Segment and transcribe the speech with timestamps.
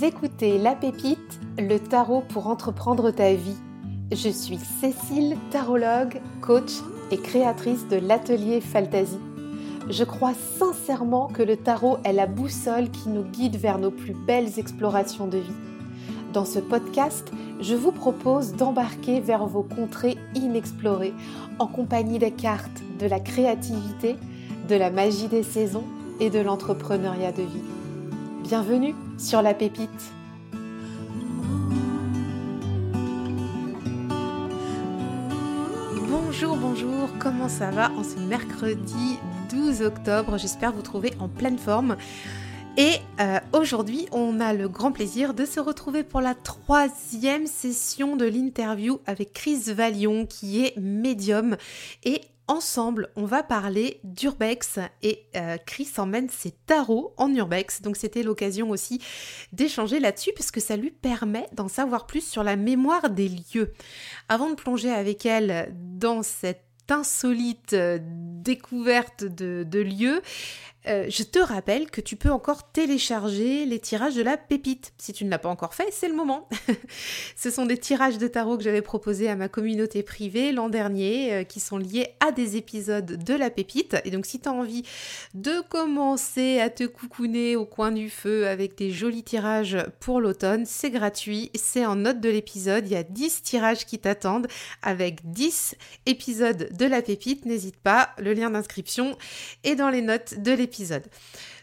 [0.00, 3.56] Écoutez La Pépite, le tarot pour entreprendre ta vie.
[4.12, 6.70] Je suis Cécile, tarologue, coach
[7.10, 9.18] et créatrice de l'atelier Fantasy.
[9.90, 14.14] Je crois sincèrement que le tarot est la boussole qui nous guide vers nos plus
[14.14, 15.56] belles explorations de vie.
[16.32, 21.14] Dans ce podcast, je vous propose d'embarquer vers vos contrées inexplorées
[21.58, 24.14] en compagnie des cartes, de la créativité,
[24.68, 25.84] de la magie des saisons
[26.20, 27.77] et de l'entrepreneuriat de vie.
[28.48, 29.90] Bienvenue sur la pépite.
[36.08, 39.18] Bonjour, bonjour, comment ça va en ce mercredi
[39.50, 40.38] 12 octobre?
[40.38, 41.98] J'espère vous trouver en pleine forme.
[42.78, 48.16] Et euh, aujourd'hui, on a le grand plaisir de se retrouver pour la troisième session
[48.16, 51.58] de l'interview avec Chris Valion, qui est médium
[52.02, 57.82] et ensemble, on va parler d'urbex et euh, Chris emmène ses tarots en urbex.
[57.82, 59.00] Donc c'était l'occasion aussi
[59.52, 63.72] d'échanger là-dessus puisque ça lui permet d'en savoir plus sur la mémoire des lieux.
[64.28, 70.22] Avant de plonger avec elle dans cette insolite euh, découverte de, de lieux,
[70.86, 74.92] euh, je te rappelle que tu peux encore télécharger les tirages de la pépite.
[74.96, 76.48] Si tu ne l'as pas encore fait, c'est le moment.
[77.36, 81.32] Ce sont des tirages de tarot que j'avais proposés à ma communauté privée l'an dernier,
[81.32, 83.96] euh, qui sont liés à des épisodes de la pépite.
[84.04, 84.84] Et donc si tu as envie
[85.34, 90.64] de commencer à te coucouner au coin du feu avec des jolis tirages pour l'automne,
[90.64, 92.86] c'est gratuit, c'est en note de l'épisode.
[92.86, 94.46] Il y a 10 tirages qui t'attendent
[94.82, 95.74] avec 10
[96.06, 97.44] épisodes de la pépite.
[97.46, 99.18] N'hésite pas, le lien d'inscription
[99.64, 100.67] est dans les notes de l'épisode.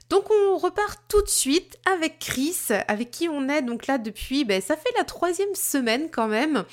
[0.09, 4.45] Donc on repart tout de suite avec Chris, avec qui on est donc là depuis,
[4.45, 6.63] ben, ça fait la troisième semaine quand même.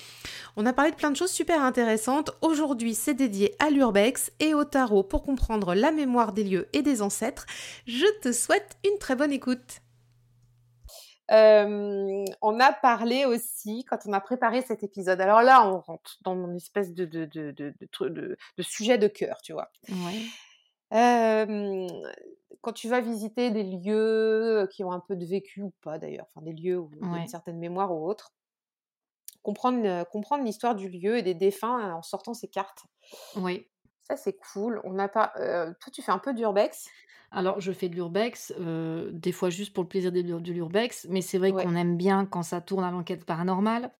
[0.57, 2.31] On a parlé de plein de choses super intéressantes.
[2.43, 6.83] Aujourd'hui c'est dédié à l'urbex et au tarot pour comprendre la mémoire des lieux et
[6.83, 7.47] des ancêtres.
[7.87, 9.81] Je te souhaite une très bonne écoute.
[11.31, 16.19] Euh, on a parlé aussi, quand on a préparé cet épisode, alors là on rentre
[16.21, 19.71] dans mon espèce de, de, de, de sujet de cœur, tu vois.
[19.89, 20.21] Ouais
[20.93, 26.27] quand tu vas visiter des lieux qui ont un peu de vécu ou pas d'ailleurs,
[26.35, 28.35] enfin des lieux où il y a une certaine mémoire ou autre,
[29.43, 32.85] comprendre, comprendre l'histoire du lieu et des défunts en sortant ces cartes.
[33.37, 33.67] Oui.
[34.03, 34.81] Ça c'est cool.
[34.85, 35.33] On n'a pas.
[35.37, 36.89] toi tu fais un peu d'urbex?
[37.31, 40.21] Alors je fais de l'urbex, des fois juste pour le plaisir de
[40.53, 43.91] l'urbex, mais c'est vrai qu'on aime bien quand ça tourne à l'enquête paranormale.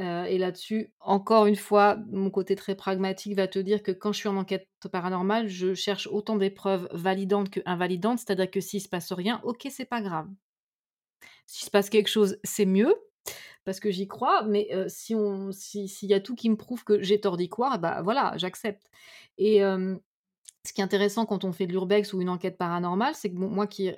[0.00, 4.12] Euh, et là-dessus, encore une fois, mon côté très pragmatique va te dire que quand
[4.12, 8.60] je suis en enquête paranormale, je cherche autant des preuves validantes que invalidantes, c'est-à-dire que
[8.60, 10.28] s'il se passe rien, ok, c'est pas grave.
[11.46, 12.94] S'il se passe quelque chose, c'est mieux,
[13.64, 17.02] parce que j'y crois, mais si on, s'il y a tout qui me prouve que
[17.02, 18.88] j'ai tort d'y croire, bah voilà, j'accepte.
[19.36, 23.30] Et ce qui est intéressant quand on fait de l'urbex ou une enquête paranormale, c'est
[23.30, 23.92] que moi qui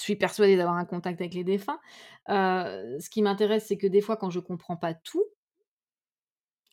[0.00, 1.80] suis persuadée d'avoir un contact avec les défunts.
[2.28, 5.24] ce qui m'intéresse, c'est que des fois, quand je comprends pas tout,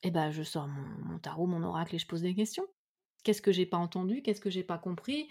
[0.03, 2.65] eh ben, je sors mon, tarot, mon oracle et je pose des questions.
[3.23, 4.21] Qu'est-ce que j'ai pas entendu?
[4.21, 5.29] Qu'est-ce que j'ai pas compris?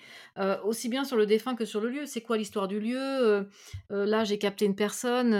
[0.64, 2.06] Aussi bien sur le défunt que sur le lieu.
[2.06, 3.46] C'est quoi l'histoire du lieu?
[3.90, 5.32] Là, j'ai capté une personne.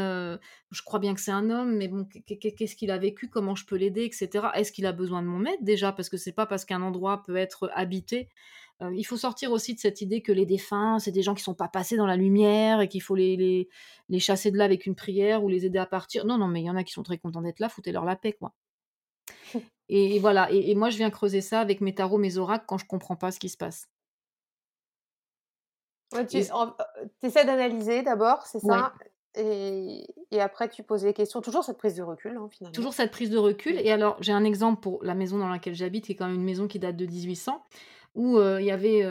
[0.71, 3.31] je crois bien que c'est un homme, mais bon, qu'est-ce qu'il a vécu?
[3.31, 4.49] Comment je peux l'aider, etc.
[4.53, 5.93] Est-ce qu'il a besoin de mon aide déjà?
[5.93, 8.29] Parce que c'est pas parce qu'un endroit peut être habité
[8.83, 11.43] euh, il faut sortir aussi de cette idée que les défunts, c'est des gens qui
[11.43, 13.69] sont pas passés dans la lumière et qu'il faut les,
[14.09, 16.25] les, chasser de là avec une prière ou les aider à partir.
[16.25, 18.17] Non, non, mais il y en a qui sont très contents d'être là, foutez-leur la
[18.17, 18.53] paix, quoi.
[19.89, 22.87] et, voilà, et, moi je viens creuser ça avec mes tarots, mes oracles quand je
[22.87, 23.89] comprends pas ce qui se passe.
[26.29, 26.39] tu
[27.23, 28.93] essaies d'analyser d'abord, c'est ça?
[29.35, 30.05] Et,
[30.39, 31.41] après, tu poses les questions.
[31.41, 32.75] Toujours cette prise de recul, hein, finalement.
[32.75, 33.79] Toujours cette prise de recul.
[33.79, 36.35] Et alors, j'ai un exemple pour la maison dans laquelle j'habite, qui est quand même
[36.35, 37.63] une maison qui date de 1800
[38.15, 39.07] où il y avait,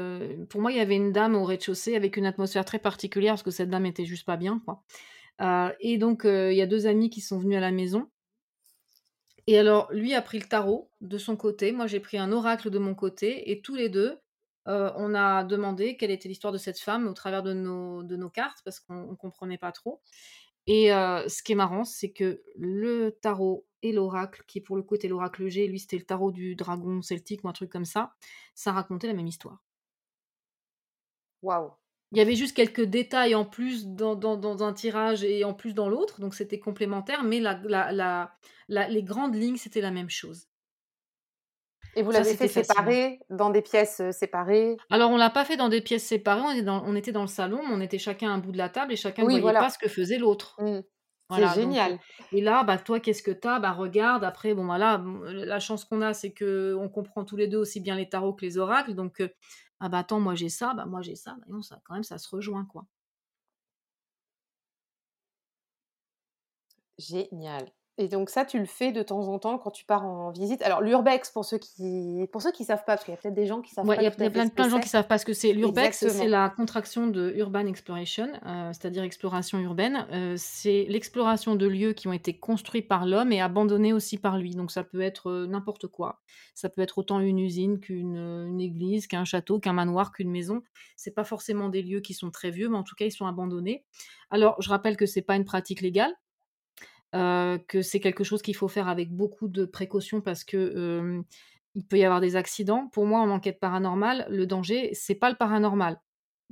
[0.50, 3.44] pour moi, il y avait une dame au rez-de-chaussée avec une atmosphère très particulière parce
[3.44, 4.84] que cette dame était juste pas bien, quoi.
[5.80, 8.10] et donc, il y a deux amis qui sont venus à la maison.
[9.48, 12.70] Et alors, lui a pris le tarot de son côté, moi j'ai pris un oracle
[12.70, 14.20] de mon côté, et tous les deux,
[14.66, 18.30] on a demandé quelle était l'histoire de cette femme au travers de nos, de nos
[18.30, 20.02] cartes parce qu'on comprenait pas trop.
[20.68, 25.08] Et ce qui est marrant, c'est que le tarot et l'oracle, qui pour le côté
[25.08, 28.14] l'oracle G, lui c'était le tarot du dragon celtique ou un truc comme ça,
[28.56, 29.64] ça racontait la même histoire.
[31.42, 31.72] Waouh
[32.12, 35.74] Il y avait juste quelques détails en plus dans, dans, un tirage et en plus
[35.74, 38.32] dans l'autre, donc c'était complémentaire, mais la, la,
[38.68, 40.48] la, les grandes lignes c'était la même chose.
[41.96, 44.78] Et vous l'avez fait séparé, dans des pièces séparées?
[44.90, 47.22] Alors, on l'a pas fait dans des pièces séparées, on était dans, on était dans
[47.22, 49.60] le salon, on était chacun à un bout de la table et chacun ne voyait
[49.60, 50.56] pas ce que faisait l'autre.
[50.60, 50.80] Mmh.
[51.32, 52.00] Voilà, c'est génial.
[52.34, 54.24] Et là, bah, toi, qu'est-ce que t'as Bah, regarde.
[54.24, 57.80] Après, bon, voilà, la chance qu'on a, c'est que on comprend tous les deux aussi
[57.80, 58.94] bien les tarots que les oracles.
[58.96, 59.24] Donc,
[59.80, 61.36] ah bah attends, moi j'ai ça, bah moi j'ai ça.
[61.40, 62.86] Bah, non, quand même, ça se rejoint, quoi.
[66.98, 67.74] Génial.
[67.98, 70.62] Et donc ça, tu le fais de temps en temps quand tu pars en visite.
[70.64, 73.34] Alors l'urbex, pour ceux qui pour ceux qui savent pas, parce qu'il y a peut-être
[73.34, 74.70] des gens qui savent Ouais, pas il y a y plein de que plein de
[74.70, 75.54] gens qui savent pas ce que c'est.
[75.54, 80.06] L'urbex, c'est la contraction de urban exploration, heu, c'est-à-dire exploration urbaine.
[80.14, 84.38] Heu, c'est l'exploration de lieux qui ont été construits par l'homme et abandonnés aussi par
[84.38, 84.52] lui.
[84.54, 86.22] Donc ça peut être, heu, n'importe quoi.
[86.54, 90.62] Ça peut être autant une usine qu'une, église, qu'un château, qu'un manoir, qu'une maison.
[90.96, 93.26] C'est pas forcément des lieux qui sont très vieux, mais en tout cas, ils sont
[93.26, 93.84] abandonnés.
[94.30, 96.14] Alors, je rappelle que c'est pas une pratique légale,
[97.16, 101.24] heu, que c'est quelque chose qu'il faut faire avec beaucoup de précautions parce que, hem,
[101.76, 102.88] il peut y avoir des accidents.
[102.90, 106.02] Pour moi, en enquête paranormale, le danger, c'est pas le paranormal.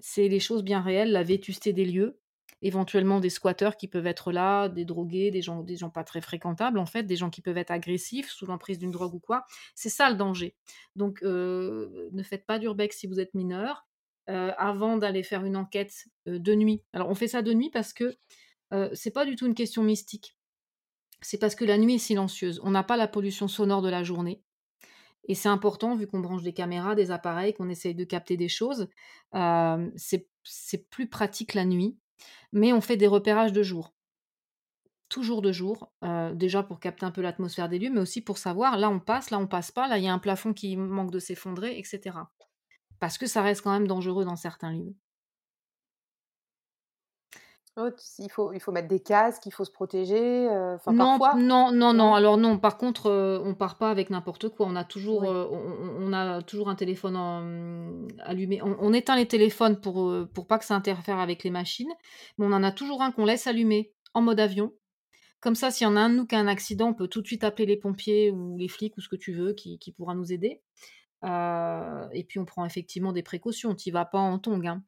[0.01, 2.19] C'est les choses bien réelles, la vétusté des lieux,
[2.61, 6.21] éventuellement des squatteurs qui peuvent être là, des drogués, des gens des gens pas très
[6.21, 9.45] fréquentables, en fait, des gens qui peuvent être agressifs, sous l'emprise d'une drogue ou quoi.
[9.75, 10.55] C'est ça le danger.
[10.95, 13.87] Donc, heu, ne faites pas d'urbex si vous êtes mineur,
[14.27, 16.83] avant d'aller faire une enquête, de nuit.
[16.93, 18.15] Alors on fait ça de nuit parce que,
[18.73, 20.37] heu, c'est pas du tout une question mystique.
[21.21, 22.59] C'est parce que la nuit est silencieuse.
[22.63, 24.41] On n'a pas la pollution sonore de la journée.
[25.27, 28.49] Et c'est important, vu qu'on branche des caméras, des appareils, qu'on essaye de capter des
[28.49, 28.87] choses.
[29.35, 29.89] euh,
[30.43, 31.97] c'est plus pratique la nuit.
[32.51, 33.93] Mais on fait des repérages de jour.
[35.09, 35.91] Toujours de jour.
[36.03, 38.99] euh, déjà pour capter un peu l'atmosphère des lieux, mais aussi pour savoir, là on
[38.99, 41.77] passe, là on passe pas, là il y a un plafond qui manque de s'effondrer,
[41.79, 42.17] etc.
[42.99, 44.95] Parce que ça reste quand même dangereux dans certains lieux.
[47.77, 47.89] Oh,
[48.19, 50.49] il faut, il faut mettre des casques, il faut se protéger.
[50.49, 52.15] euh, Non, parfois, non, non, non.
[52.15, 54.65] Alors non, par contre, heu, on part pas avec n'importe quoi.
[54.67, 55.29] On a toujours, Oui.
[55.29, 58.61] heu, on a toujours un téléphone en, mmh, allumé.
[58.63, 61.91] On on éteint les téléphones pour, heu, pour pas que ça interfère avec les machines,
[62.39, 64.73] mais on en a toujours un qu'on laisse allumé en mode avion.
[65.41, 67.07] Comme ça, s'il y en a un de nous qui a un accident, on peut
[67.09, 69.79] tout de suite appeler les pompiers ou les flics ou ce que tu veux qui
[69.79, 70.61] qui pourra nous aider.
[72.13, 73.75] Et puis on prend effectivement des précautions.
[73.75, 74.83] Tu vas pas en tongs, hein.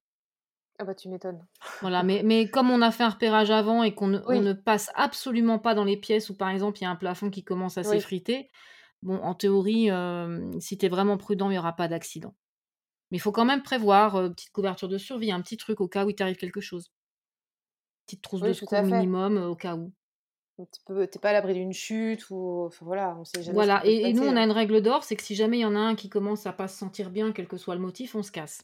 [0.82, 1.48] Ah bah tu m'étonnes.
[1.82, 4.42] Voilà, mais mais comme on a fait un repérage avant et qu'on ne on Oui,
[4.42, 7.32] ne passe absolument pas dans les pièces où, par exemple, il y a un plafond
[7.32, 7.84] qui commence à oui.
[7.84, 8.52] s'effriter,
[9.02, 12.36] bon, en théorie, hem, si tu es vraiment prudent, il y aura pas d'accident.
[13.12, 15.88] Mais il faut quand même prévoir, heu, petite couverture de survie, un petit truc au
[15.90, 16.92] cas où il t'arrive quelque chose.
[18.06, 19.92] Petite trousse de Oui, secours minimum, heu, au cas où.
[21.12, 24.14] T'es pas à l'abri d'une chute ou, enfin voilà, on sait jamais Voilà et et
[24.14, 24.44] nous, on a hein.
[24.44, 26.54] une règle d'or, c'est que si jamais il y en a un qui commence à
[26.54, 28.64] pas se sentir bien, quel que soit le motif, on se casse.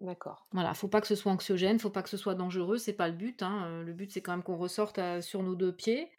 [0.00, 0.46] D'accord.
[0.52, 3.08] Voilà, faut pas que ce soit anxiogène, faut pas que ce soit dangereux, c'est pas
[3.08, 5.72] le but, hein, heu, le but, c'est quand même qu'on ressorte, heu, sur nos 2
[5.74, 6.10] pieds.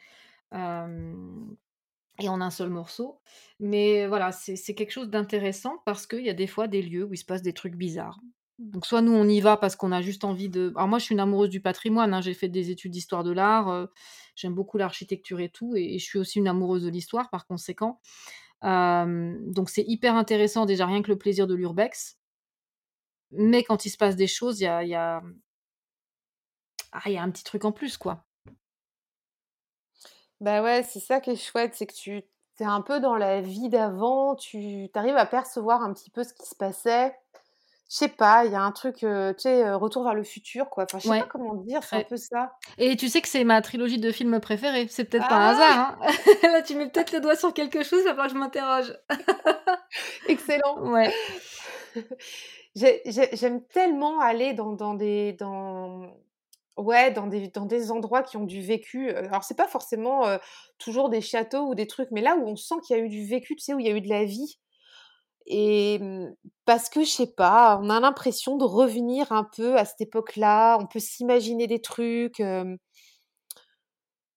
[2.18, 3.20] Et en un seul morceau.
[3.58, 7.14] Mais voilà, c'est quelque chose d'intéressant parce qu'il y a des fois des lieux où
[7.14, 8.20] il se passe des trucs bizarres.
[8.58, 11.04] Donc soit nous on y va parce qu'on a juste envie de alors moi je
[11.06, 13.88] suis une amoureuse du patrimoine, hein, j'ai fait des études d'histoire de l'art, heu,
[14.36, 17.98] j'aime beaucoup l'architecture et tout et je suis aussi une amoureuse de l'histoire par conséquent.
[18.62, 22.18] Donc c'est hyper intéressant déjà rien que le plaisir de l'urbex.
[23.32, 25.22] Mais quand il se passe des choses, il y a y a
[26.92, 28.24] ah, y a un petit truc en plus quoi.
[30.40, 32.16] Bah ouais, c'est ça qui est chouette, c'est que tu
[32.60, 36.34] es un peu dans la vie d'avant, tu arrives à percevoir un petit peu ce
[36.34, 37.14] qui se passait.
[37.90, 40.24] Je sais pas, il y a un truc, heu, tu sais, heu, retour vers le
[40.24, 40.84] futur, quoi.
[40.84, 42.52] Enfin, je sais pas comment dire, c'est un peu ça.
[42.78, 45.50] Et tu sais que c'est ma trilogie de films préférée, c'est peut-être pas un Ah!
[45.50, 46.06] hasard, hein?
[46.42, 48.98] Là, tu mets peut-être le doigt sur quelque chose, il va falloir que je m'interroge.
[50.28, 50.90] Excellent.
[50.90, 51.12] Ouais.
[52.74, 55.36] J'ai j'ai j'aime tellement aller dans des
[56.78, 60.22] ouais, dans des dans des endroits qui ont du vécu, alors c'est pas forcément,
[60.78, 63.08] toujours des châteaux ou des trucs, mais là où on sent qu'il y a eu
[63.08, 64.58] du vécu, tu sais, où il y a eu de la vie
[65.46, 66.34] et mmh,
[66.66, 70.78] parce que je sais pas, on a l'impression de revenir un peu à cette époque-là,
[70.80, 72.40] on peut s'imaginer des trucs,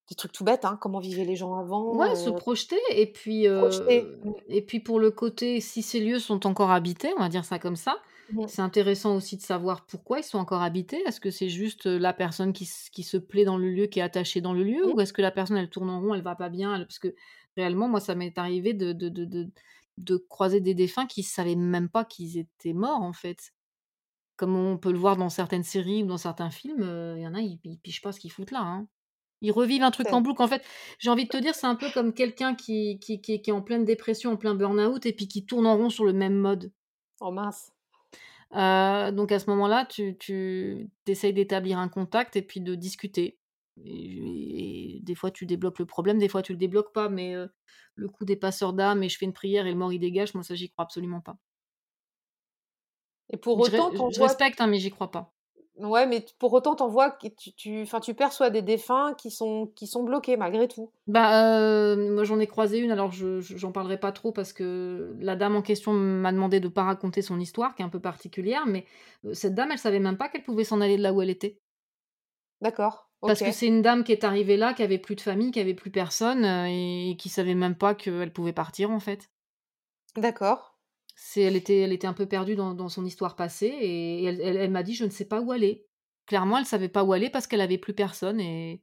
[0.10, 1.56] des trucs tout bêtes, hein, comment vivaient les gens
[1.92, 4.14] Ouais, avant, se heu, projeter et puis, projeter.
[4.24, 4.34] Mmh.
[4.48, 7.60] et puis pour le côté si ces lieux sont encore habités, on va dire ça
[7.60, 8.48] comme ça, Mmh.
[8.48, 11.02] c'est intéressant aussi de savoir pourquoi ils sont encore habités.
[11.08, 14.02] Est-ce que c'est juste, heu, la personne qui se plaît dans le lieu, qui est
[14.04, 14.84] attachée dans le lieu?
[14.84, 14.96] Mmh.
[14.96, 17.00] Ou est-ce que la personne elle tourne en rond, elle va pas bien, elle parce
[17.00, 17.16] que
[17.58, 19.52] réellement moi ça m'est arrivé de de de de
[19.98, 23.54] de croiser des défunts qui savaient même pas qu'ils étaient morts en fait.
[24.38, 26.84] Comme on peut le voir dans certaines séries ou dans certains films,
[27.18, 28.88] il y en a, ils ils pigent pas ce qu'ils foutent là, hein.
[29.42, 30.42] Ils revivent un truc en boucle.
[30.42, 30.64] En fait,
[31.00, 33.50] j'ai envie de te dire, c'est un peu comme quelqu'un qui qui qui est qui
[33.50, 36.14] est en pleine dépression, en plein burn-out et puis qui tourne en rond sur le
[36.14, 36.72] même mode.
[37.20, 37.72] oh mince.
[38.52, 43.38] Donc à ce moment-là, tu tu essayes d'établir un contact et puis de discuter
[43.84, 47.36] et et des fois tu débloques le problème, des fois tu le débloques pas, mais
[47.96, 50.34] le coup des passeurs d'âme et je fais une prière et le mort il dégage,
[50.34, 51.38] moi ça j'y crois absolument pas.
[53.30, 55.35] Et pour autant, je respecte, hein, mais j'y crois pas.
[55.78, 59.30] Ouais, mais pour autant, tu vois que tu tu enfin, tu perçois des défunts qui
[59.32, 60.92] sont qui sont bloqués malgré tout?
[61.08, 61.60] Bah,
[61.94, 65.16] heu, moi j'en ai croisé une, alors je je j'en parlerai pas trop parce que
[65.20, 68.00] la dame en question m'a demandé de pas raconter son histoire qui est un peu
[68.00, 68.86] particulière, mais
[69.24, 71.30] heu, cette dame, elle savait même pas qu'elle pouvait s'en aller de là où elle
[71.30, 71.60] était.
[72.60, 75.52] D'accord, Parce que c'est une dame qui est arrivée là, qui avait plus de famille,
[75.52, 79.30] qui avait plus personne, et qui savait même pas qu'elle pouvait partir, en fait.
[80.18, 80.75] D'accord.
[81.36, 84.94] Elle était elle était un peu perdue dans son histoire passée et elle m'a dit:
[84.96, 85.86] «Je ne sais pas où aller».
[86.26, 88.82] Clairement, elle savait pas où aller parce qu'elle avait plus personne et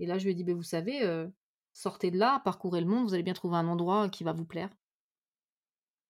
[0.00, 1.32] et là, je lui ai dit: «Beh, vous savez, heu,
[1.72, 4.46] sortez de là, parcourez le monde, vous allez bien trouver un endroit qui va vous
[4.46, 4.70] plaire».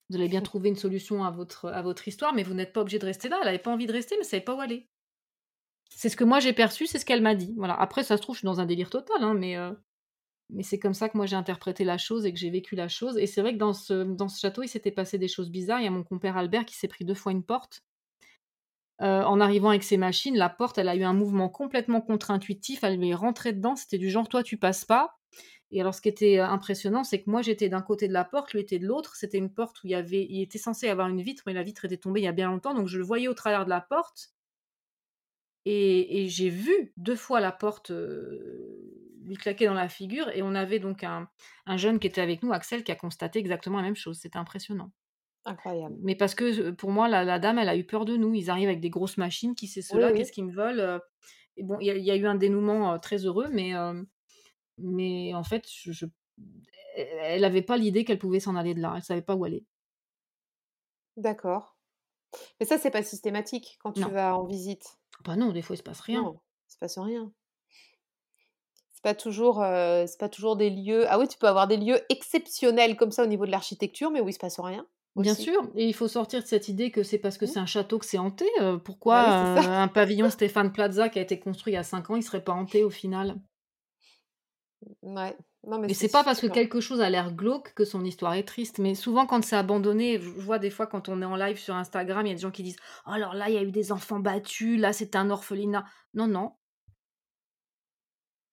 [0.09, 2.83] Vous allez bien trouver une solution à votre à votre histoire, mais vous n'êtes pas
[2.83, 3.40] obligé de rester là.
[3.42, 4.88] Elle avait pas envie de rester, mais elle savait pas où aller.
[5.90, 7.54] C'est ce que moi j'ai perçu, c'est ce qu'elle m'a dit.
[7.57, 7.75] Voilà.
[7.81, 9.76] Après, ça se trouve, je suis dans un délire total, hein, mais heu,
[10.52, 12.88] mais c'est comme ça que moi j'ai interprété la chose et que j'ai vécu la
[12.88, 13.16] chose.
[13.18, 15.80] Et c'est vrai que dans ce dans ce château, il s'était passé des choses bizarres.
[15.80, 17.82] Il y a mon compère Albert qui s'est pris deux fois une porte.
[19.00, 22.85] Heu, en arrivant avec ses machines, la porte, elle a eu un mouvement complètement contre-intuitif.
[22.85, 23.76] Elle lui est rentrée dedans.
[23.76, 25.16] C'était du genre: «Toi, tu passes pas».
[25.73, 28.52] Et alors, ce qui était impressionnant, c'est que moi, j'étais d'un côté de la porte,
[28.52, 29.16] lui était de l'autre.
[29.16, 31.62] C'était une porte où il y avait, il était censé avoir une vitre, mais la
[31.62, 33.71] vitre était tombée il y a bien longtemps, donc je le voyais au travers de
[33.71, 34.32] la porte.
[35.64, 37.90] Et, et j'ai vu deux fois la porte
[39.25, 41.29] lui claquer dans la figure, et on avait donc un,
[41.67, 44.19] un, jeune qui était avec nous, Axel, qui a constaté exactement la même chose.
[44.19, 44.91] C'était impressionnant.
[45.45, 45.97] Incroyable.
[46.02, 48.33] Mais parce que pour moi, la, la, dame, elle a eu peur de nous.
[48.35, 51.00] Ils arrivent avec des grosses machines, qui c'est cela, qu'est-ce qu'ils me veulent
[51.57, 53.73] Et bon, il y, y, a eu un dénouement très heureux, mais
[54.79, 56.07] mais en fait, je, je...
[56.97, 58.95] elle n'avait pas l'idée qu'elle pouvait s'en aller de là.
[58.97, 59.64] Elle savait pas où aller.
[61.17, 61.76] D'accord.
[62.59, 64.09] Mais ça, c'est pas systématique quand tu Non.
[64.09, 64.99] vas en visite.
[65.25, 66.23] Bah non, des fois, il se passe rien.
[66.23, 67.33] Non, il se passe rien.
[69.04, 71.06] C'est pas toujours, euh, c'est pas toujours des lieux.
[71.09, 74.21] Ah oui, tu peux avoir des lieux exceptionnels comme ça au niveau de l'architecture, mais
[74.21, 74.87] où il se passe rien.
[75.16, 77.49] Bien sûr, et il faut sortir de cette idée que c'est parce que Mmh.
[77.49, 78.47] c'est un château que c'est hanté.
[78.61, 79.32] euh, Bah pourquoi oui,
[79.62, 82.16] c'est euh, un pavillon Stéphane Plaza qui a été construit il y a 5 ans,
[82.16, 83.37] il serait pas hanté au final?
[85.02, 85.37] Ouais.
[85.64, 88.35] Non, mais Et c'est pas parce que quelque chose a l'air glauque que son histoire
[88.35, 88.78] est triste.
[88.78, 91.59] Mais souvent, quand c'est abandonné, je je vois des fois quand on est en live
[91.59, 93.62] sur Instagram, il y a des gens qui disent «Oh, alors là, il y a
[93.62, 95.85] eu des enfants battus, là, c'est un orphelinat.
[96.14, 96.52] Non, non.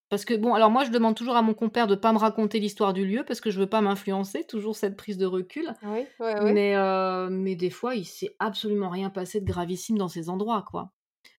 [0.10, 2.60] Parce que bon, alors moi, je demande toujours à mon compère de pas me raconter
[2.60, 5.76] l'histoire du lieu parce que je veux pas m'influencer, toujours cette prise de recul.
[5.82, 6.56] Oui, ouais, ouais.
[6.56, 10.66] Mais, heu, mais des fois, il s'est absolument rien passé de gravissime dans ces endroits,
[10.70, 10.94] quoi.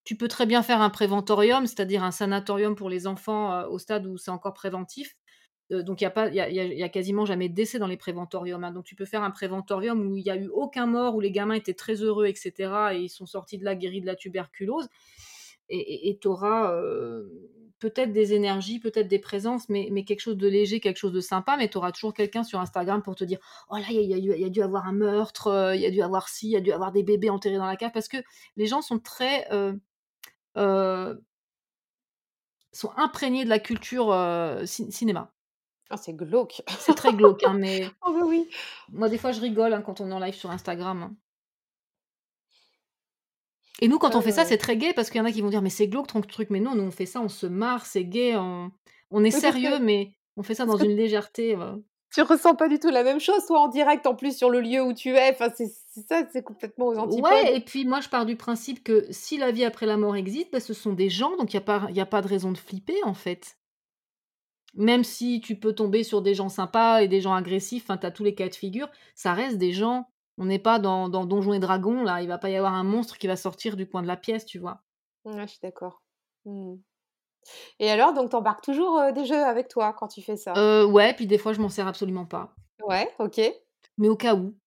[0.04, 3.78] Tu peux très bien faire un préventorium, c'est-à-dire un sanatorium pour les enfants, heu, au
[3.78, 5.16] stade où c'est encore préventif.
[5.72, 6.88] Heu, donc il y a pas il y a il y a il y a
[6.90, 8.72] quasiment jamais de décès dans les préventoriums, hein.
[8.72, 11.32] Donc tu peux faire un préventorium où il y a eu aucun mort, où les
[11.32, 14.16] gamins étaient très heureux et cetera et ils sont sortis de là guéris de la
[14.16, 14.88] tuberculose
[15.68, 16.74] et tu auras,
[17.80, 21.20] peut-être des énergies, peut-être des présences, mais mais quelque chose de léger, quelque chose de
[21.20, 23.38] sympa, mais tu auras toujours quelqu'un sur Instagram pour te dire:
[23.70, 25.90] «Oh là, il y a y y dû avoir un meurtre, heu, il y a
[25.90, 27.90] dû avoir ci, il y a dû avoir des bébés enterrés dans la cave».
[27.94, 28.18] Parce que
[28.56, 29.80] les gens sont très, heu
[30.58, 31.24] heu
[32.72, 34.12] sont imprégnés de la culture,
[34.66, 35.32] cinéma.
[35.88, 36.62] Ah, c'est glauque.
[36.78, 38.48] C'est très glauque, hein, mais Oh bah oui.
[38.88, 41.16] moi, des fois, je rigole, hein, quand on est en live sur Instagram, hein.
[43.80, 44.46] Et nous, quand Ouais, on fait ouais, ça, ouais.
[44.46, 46.20] c'est très gai parce qu'il y en a qui vont dire: «Mais c'est glauque ton
[46.20, 48.70] truc», mais non, nous, on fait ça, on se marre, c'est gai, on
[49.10, 51.82] on est sérieux, mais on fait ça dans une légèreté, heu
[52.12, 54.60] tu ressens pas du tout la même chose, toi, en direct, en plus, sur le
[54.60, 55.30] lieu où tu es.
[55.30, 55.68] Enfin, c'est
[56.08, 57.56] ça, c'est complètement aux Ouais antipodes.
[57.56, 60.50] et puis moi, je pars du principe que si la vie après la mort existe,
[60.52, 62.52] bah, ce sont des gens, donc il y a pas y a pas de raison
[62.52, 63.58] de flipper, en fait.
[64.74, 68.06] Même si tu peux tomber sur des gens sympas et des gens agressifs, enfin, tu
[68.06, 70.09] as tous les cas de figure, ça reste des gens.
[70.38, 72.82] On n'est pas dans dans Donjons et Dragons, là, il va pas y avoir un
[72.84, 74.82] monstre qui va sortir du coin de la pièce, tu vois?
[75.24, 76.02] Ouais, je suis d'accord.
[76.44, 76.76] Mmh.
[77.80, 80.56] Et alors, donc tu embarques toujours, heu, des jeux avec toi quand tu fais ça?
[80.56, 82.54] Heu, ouais, puis des fois, je m'en sers absolument pas.
[82.82, 83.40] Ouais, OK.
[83.98, 84.58] Mais au cas où.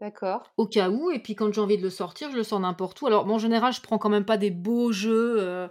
[0.00, 0.46] D'accord.
[0.56, 3.00] Au cas où et puis quand j'ai envie de le sortir, je le sors n'importe
[3.02, 3.06] où.
[3.06, 5.68] Alors, bon, en général, je prends quand même pas des beaux jeux, heu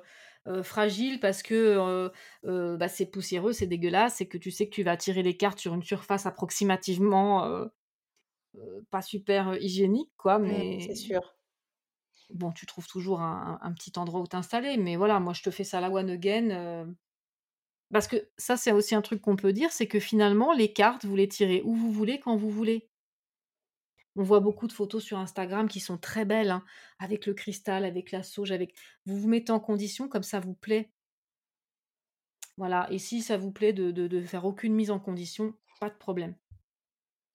[0.48, 2.12] heu, fragiles parce que,
[2.44, 5.58] bah, c'est poussiéreux, c'est dégueulasse et que tu sais que tu vas tirer les cartes
[5.60, 7.68] sur une surface approximativement,
[8.92, 11.36] pas super, heu, hygiénique, quoi, Mmh, c'est mais sûr.
[12.34, 14.78] bon, tu trouves toujours un petit endroit où t'installer.
[14.78, 16.96] Mais voilà, moi, je te fais ça la one again, heu,
[17.94, 21.06] parce que ça, c'est aussi un truc qu'on peut dire, c'est que finalement, les cartes,
[21.06, 22.90] vous les tirez où vous voulez, quand vous voulez.
[24.18, 26.66] On voit beaucoup de photos sur Instagram qui sont très belles, hein,
[27.00, 30.54] avec le cristal, avec la sauge, avec vous vous mettez en condition comme ça vous
[30.54, 30.92] plaît.
[32.58, 35.90] Voilà et si ça vous plaît de de de faire aucune mise en condition, pas
[35.90, 36.36] de problème.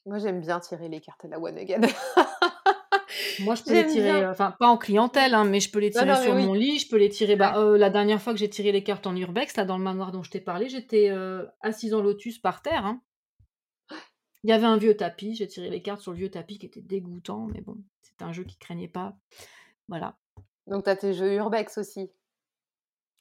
[0.06, 1.80] Moi, j'aime bien tirer les cartes à la one again.
[3.38, 6.06] Moi, je peux les tirer, enfin pas en clientèle, hein, mais je peux les tirer
[6.06, 6.46] non, sur oui.
[6.46, 8.82] mon lit, je peux les tirer bah, heu, la dernière fois que j'ai tiré les
[8.82, 12.00] cartes en urbex, là, dans le manoir dont je t'ai parlé, j'étais, heu, assise en
[12.00, 13.02] lotus par terre, hein.
[14.42, 16.64] Il y avait un vieux tapis, j'ai tiré les cartes sur le vieux tapis qui
[16.64, 19.18] était dégoûtant, mais bon, c'était un jeu qui craignait pas.
[19.88, 20.16] Voilà.
[20.66, 22.10] Donc tu as tes jeux urbex aussi?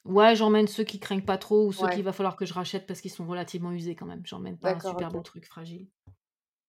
[0.06, 2.88] Ouais, j'emmène ceux qui craignent pas trop ou ceux qu'il va falloir que je rachète
[2.88, 4.22] parce qu'ils sont relativement usés quand même.
[4.26, 5.88] J'emmène pas un super beau truc fragile.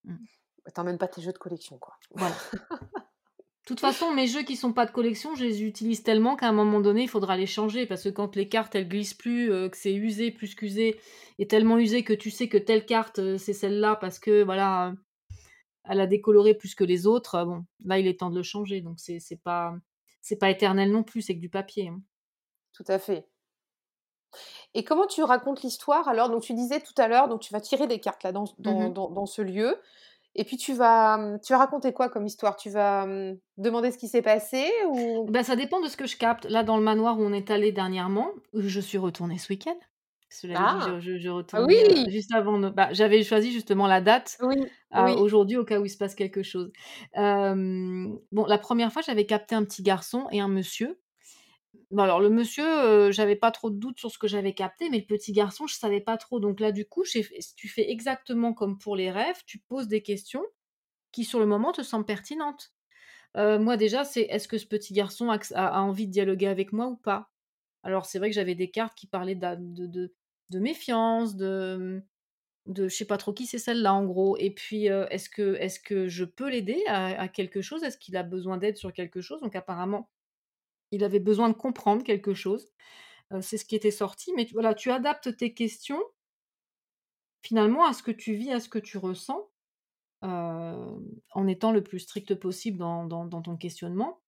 [0.05, 0.17] Mmh.
[0.65, 1.95] Bah, tu emmènes pas tes jeux de collection, quoi.
[2.11, 2.35] Voilà.
[2.53, 2.59] De
[3.67, 6.53] toute façon, mes jeux qui sont pas de collection, je les utilise tellement qu'à un
[6.53, 9.69] moment donné, il faudra les changer parce que quand les cartes elles glissent plus, euh,
[9.69, 11.01] que c'est usé plus qu'usé
[11.39, 14.95] et tellement usé que tu sais que telle carte euh, c'est celle-là parce que voilà,
[15.85, 18.43] elle a décoloré plus que les autres, euh, bon, là il est temps de le
[18.43, 19.75] changer donc c'est c'est pas
[20.21, 22.03] c'est pas éternel non plus, c'est que du papier, hein.
[22.73, 23.27] Tout à fait.
[24.75, 26.29] Et comment tu racontes l'histoire alors?
[26.31, 28.89] Donc tu disais tout à l'heure, donc tu vas tirer des cartes là dans dans
[28.89, 29.81] Mmh dans dans ce lieu.
[30.37, 32.57] Et puis tu vas, mmh, tu vas raconter quoi comme histoire?
[32.57, 35.33] Tu vas, mmh, demander ce qui s'est passé ou?
[35.33, 36.45] Bah, ça dépend de ce que je capte.
[36.47, 39.77] Là, dans le manoir où on est allé dernièrement, je suis retournée ce week-end.
[40.29, 40.81] Cela dit, ah!
[40.81, 42.07] je je je Ah retournais, heu, oui!
[42.07, 44.57] juste avant bah, j'avais choisi justement la date, Oui,
[44.97, 45.17] heu, oui.
[45.17, 46.73] aujourd'hui au cas où il se passe quelque chose.
[47.17, 51.01] Bon, la première fois, j'avais capté un petit garçon et un monsieur.
[51.91, 52.65] Bon alors le monsieur,
[53.09, 55.67] heu, j'avais pas trop de doutes sur ce que j'avais capté, mais le petit garçon,
[55.67, 56.39] je savais pas trop.
[56.39, 60.45] Donc là, du coup, tu fais exactement comme pour les rêves, tu poses des questions
[61.13, 62.73] qui, sur le moment, te semblent pertinentes.
[63.37, 66.89] Heu, moi déjà, c'est est-ce que ce petit garçon a envie de dialoguer avec moi
[66.89, 67.31] ou pas?
[67.85, 69.57] Alors c'est vrai que j'avais des cartes qui parlaient de
[69.89, 70.15] de
[70.51, 72.03] de méfiance, de,
[72.67, 75.29] mmh, de je sais pas trop qui c'est celle-là en gros et puis, heu, est-ce
[75.31, 77.83] que est-ce que je peux l'aider à quelque chose?
[77.85, 79.41] Est-ce qu'il a besoin d'aide sur quelque chose?
[79.41, 80.11] Donc apparemment,
[80.93, 82.69] il avait besoin de comprendre quelque chose,
[83.43, 86.01] c'est ce qui était sorti mais tu voilà, tu adaptes tes questions
[87.43, 89.49] finalement à ce que tu vis, à ce que tu ressens,
[90.23, 94.23] en étant le plus strict possible dans dans dans ton questionnement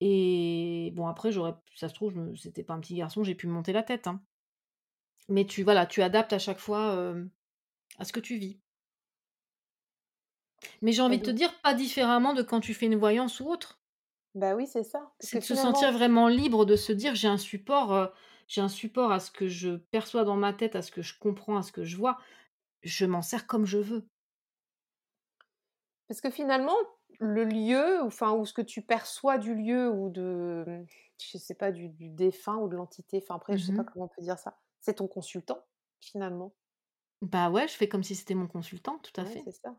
[0.00, 3.34] et bon après j'aurais ça se trouve je me c'était pas un petit garçon, j'ai
[3.34, 4.22] pu me monter la tête, hein.
[5.28, 7.14] Mais tu voilà, tu adaptes à chaque fois,
[7.98, 8.60] à ce que tu vis.
[10.82, 13.48] Mais j'ai envie de te dire, pas différemment de quand tu fais une voyance ou
[13.48, 13.80] autre.
[14.34, 15.12] Bah, oui, c'est ça.
[15.18, 18.10] Parce C'est que de se sentir vraiment libre, de se dire: «J'ai un support, heu,
[18.48, 21.16] j'ai un support à ce que je perçois dans ma tête, à ce que je
[21.18, 22.18] comprends, à ce que je vois.
[22.84, 24.08] Je m'en sers comme je veux».
[26.08, 26.76] parce que finalement,
[27.20, 30.86] le lieu, enfin, ou ce que tu perçois du lieu ou de, mmh,
[31.32, 33.92] je sais pas, du du défunt ou de l'entité, enfin, après, je sais pas Mmh
[33.92, 34.58] comment on peut dire ça.
[34.80, 35.66] C'est ton consultant,
[36.00, 36.54] finalement.
[37.22, 39.78] Bah, ouais, je fais comme si c'était mon consultant, tout à Ouais, fait, c'est ça.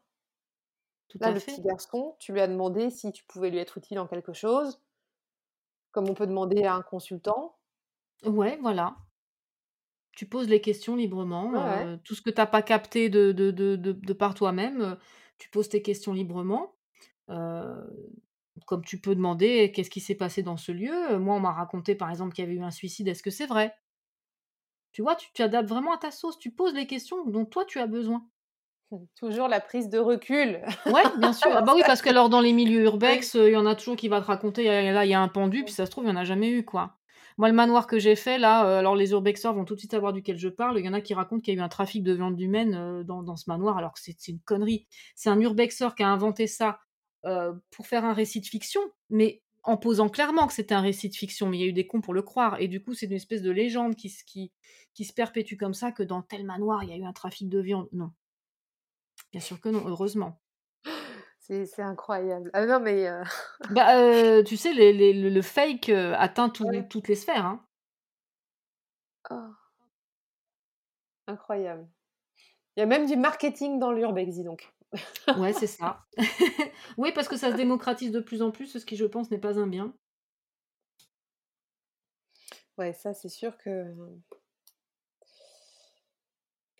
[1.09, 3.77] Tout Là, à le petit garçon, tu lui as demandé si tu pouvais lui être
[3.77, 4.81] utile en quelque chose,
[5.91, 7.59] comme on peut demander à un consultant.
[8.23, 8.95] Ouais, voilà.
[10.11, 10.95] Tu poses les questions
[11.53, 11.85] Ouais, librement, ouais.
[11.93, 14.97] heu, tout ce que tu as pas capté de de de de par toi-même, heu,
[15.37, 16.75] tu poses tes questions librement,
[17.29, 18.15] heu,
[18.67, 21.95] comme tu peux demander: «Qu'est-ce qui s'est passé dans ce lieu?» Moi, on m'a raconté,
[21.95, 23.75] par exemple, qu'il y avait eu un suicide, est-ce que c'est vrai?
[24.91, 25.15] Tu vois?
[25.15, 27.87] Tu tu adaptes vraiment à ta sauce, tu poses les questions dont toi tu as
[27.87, 28.29] besoin.
[29.15, 30.61] Toujours la prise de recul.
[30.87, 31.51] Ouais, bien sûr.
[31.55, 33.19] Ah bah oui, parce que alors dans les milieux Oui.
[33.21, 35.13] urbex, heu, il y en a toujours qui va te raconter: «Eh là, il y
[35.13, 36.95] a un pendu», puis ça se trouve, il y en a jamais eu, quoi.
[37.37, 39.91] Moi, le manoir que j'ai fait là, heu, alors les urbexeurs vont tout de suite
[39.91, 40.79] savoir duquel je parle.
[40.79, 42.73] Il y en a qui racontent qu'il y a eu un trafic de viande humaine,
[42.75, 44.87] heu, dans dans ce manoir, alors que c'est une connerie.
[45.15, 46.79] C'est un urbexeur qui a inventé ça,
[47.71, 51.15] pour faire un récit de fiction, mais en posant clairement que c'était un récit de
[51.15, 53.07] fiction, mais il y a eu des cons pour le croire et du coup, c'est
[53.07, 54.53] une espèce de légende qui se qui
[54.93, 57.49] qui se perpétue comme ça, que dans tel manoir, il y a eu un trafic
[57.49, 57.89] de viande.
[57.91, 58.11] Non,
[59.31, 60.41] bien sûr que non, heureusement.
[61.39, 62.51] C'est incroyable.
[62.53, 63.07] Ah non, mais
[63.71, 66.87] Bah, tu sais, les les le fake, atteint tout ouais.
[66.87, 67.65] toutes les sphères, hein.
[69.31, 69.55] Oh,
[71.27, 71.87] incroyable.
[72.75, 74.73] Il y a même du marketing dans l'urbex, dis donc.
[75.37, 76.05] Ouais, c'est ça.
[76.97, 79.37] Oui, parce que ça se démocratise de plus en plus, ce qui, je pense, n'est
[79.39, 79.93] pas un bien.
[82.77, 83.93] Ouais, ça, c'est sûr que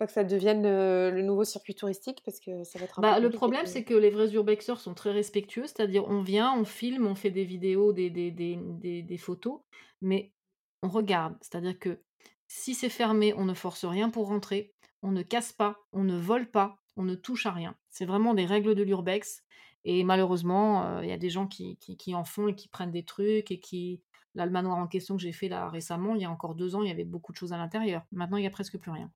[0.00, 3.04] pas que ça devienne, heu, le nouveau circuit touristique parce que ça va être un
[3.04, 6.22] peu Bah, le compliqué problème, c'est que les vrais urbexeurs sont très respectueux, c'est-à-dire on
[6.22, 9.60] vient, on filme, on fait des vidéos, des des des des des photos,
[10.02, 10.34] mais
[10.82, 11.36] on regarde.
[11.40, 12.02] C'est-à-dire que
[12.46, 16.16] si c'est fermé, on ne force rien pour rentrer, on ne casse pas, on ne
[16.18, 17.76] vole pas, on ne touche à rien.
[17.88, 19.44] C'est vraiment des règles de l'urbex
[19.84, 22.68] et malheureusement, heu, il y a des gens qui qui qui en font et qui
[22.68, 24.02] prennent des trucs et qui
[24.34, 26.74] là, le manoir en question que j'ai fait là récemment, il y a encore 2
[26.76, 28.04] ans, il y avait beaucoup de choses à l'intérieur.
[28.12, 29.10] Maintenant, il y a presque plus rien.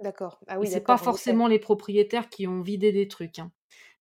[0.00, 0.40] D'accord.
[0.46, 3.52] Ah Et c'est pas forcément les propriétaires qui ont vidé des trucs, hein.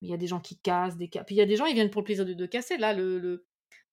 [0.02, 1.66] Mais il y a des gens qui cassent, des puis il y a des gens,
[1.66, 2.78] ils viennent pour le plaisir de de casser.
[2.78, 3.46] Là, le le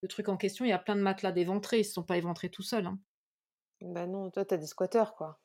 [0.03, 2.17] le truc en question, il y a plein de matelas d'éventrés, ils se sont pas
[2.17, 2.99] éventrés tout seuls, hein.
[3.81, 5.41] Bah non, toi, tu as des squatteurs, quoi.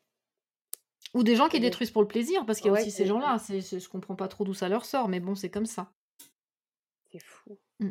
[1.14, 2.96] Ou des gens qui détruisent pour le plaisir, parce qu'il y a ouais, aussi qui
[2.96, 3.38] ces gens-là.
[3.50, 5.92] Je comprends pas trop d'où ça leur sort, mais bon, c'est comme ça.
[7.12, 7.60] C'est fou.
[7.80, 7.90] Mmh.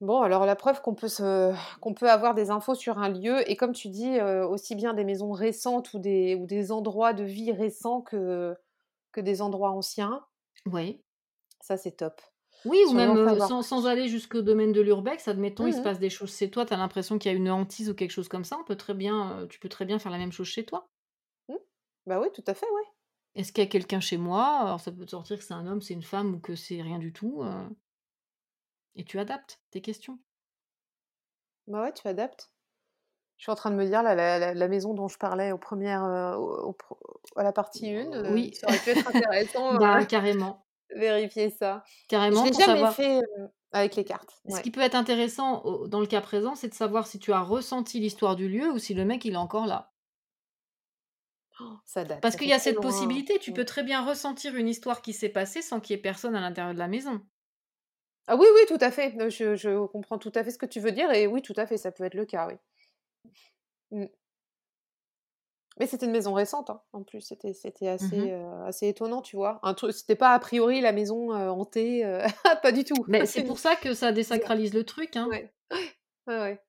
[0.00, 3.48] Bon, alors la preuve qu'on peut se qu'on peut avoir des infos sur un lieu
[3.50, 7.12] et comme tu dis, heu, aussi bien des maisons récentes ou des ou des endroits
[7.14, 8.56] de vie récents que
[9.12, 10.24] que des endroits anciens,
[10.66, 11.02] Oui.
[11.60, 12.20] ça, c'est top.
[12.64, 15.88] Oui, ou même, savoir sans aller jusqu'au domaine de l'urbex, admettons, il mmh se mh.
[15.88, 18.10] passe des choses chez toi, tu as l'impression qu'il y a une hantise ou quelque
[18.12, 20.30] chose comme ça, on peut très bien, heu, tu peux très bien faire la même
[20.32, 20.88] chose chez toi.
[21.48, 21.56] Mmh.
[22.06, 22.86] Bah oui, tout à fait, ouais.
[23.34, 24.46] Est-ce qu'il y a quelqu'un chez moi?
[24.60, 26.82] Alors ça peut te sortir que c'est un homme, c'est une femme ou que c'est
[26.82, 27.42] rien du tout,
[28.98, 30.18] et tu adaptes tes questions.
[31.68, 32.50] Bah ouais, tu adaptes.
[33.36, 34.14] Je suis en train de me dire, là,
[34.52, 36.72] la, maison dont je parlais aux premières, euh,
[37.36, 38.52] à la partie 1, euh, oui.
[38.54, 39.74] ça aurait pu être intéressant.
[39.76, 40.66] bah, carrément.
[40.96, 41.84] Vérifier ça.
[42.08, 42.44] Carrément.
[42.44, 43.20] Je l'ai jamais fait
[43.70, 44.42] avec les cartes.
[44.48, 47.42] Ce qui peut être intéressant dans le cas présent, c'est de savoir si tu as
[47.42, 49.92] ressenti l'histoire du lieu ou si le mec il est encore là.
[51.60, 52.20] Oh, ça date.
[52.20, 53.54] Parce qu'il y a cette possibilité, tu mmh.
[53.54, 56.40] peux très bien ressentir une histoire qui s'est passée sans qu'il y ait personne à
[56.40, 57.20] l'intérieur de la maison.
[58.28, 59.14] Ah oui, oui, tout à fait.
[59.30, 61.66] Je, je, comprends tout à fait ce que tu veux dire et oui, tout à
[61.66, 62.54] fait, ça peut être le cas, oui.
[63.90, 64.06] Mmh.
[65.80, 67.20] Mais c'était une maison récente, hein, en plus.
[67.20, 69.60] C'était, c'était assez, mmh euh, assez étonnant, tu vois.
[69.62, 72.26] Un truc, c'était pas a priori la maison euh, hantée, euh,
[72.62, 73.04] pas du tout.
[73.06, 75.16] Mais c'est pour ça que ça désacralise le truc.
[75.16, 75.28] Hein.
[75.30, 75.52] Ouais.
[76.26, 76.60] ouais, ouais.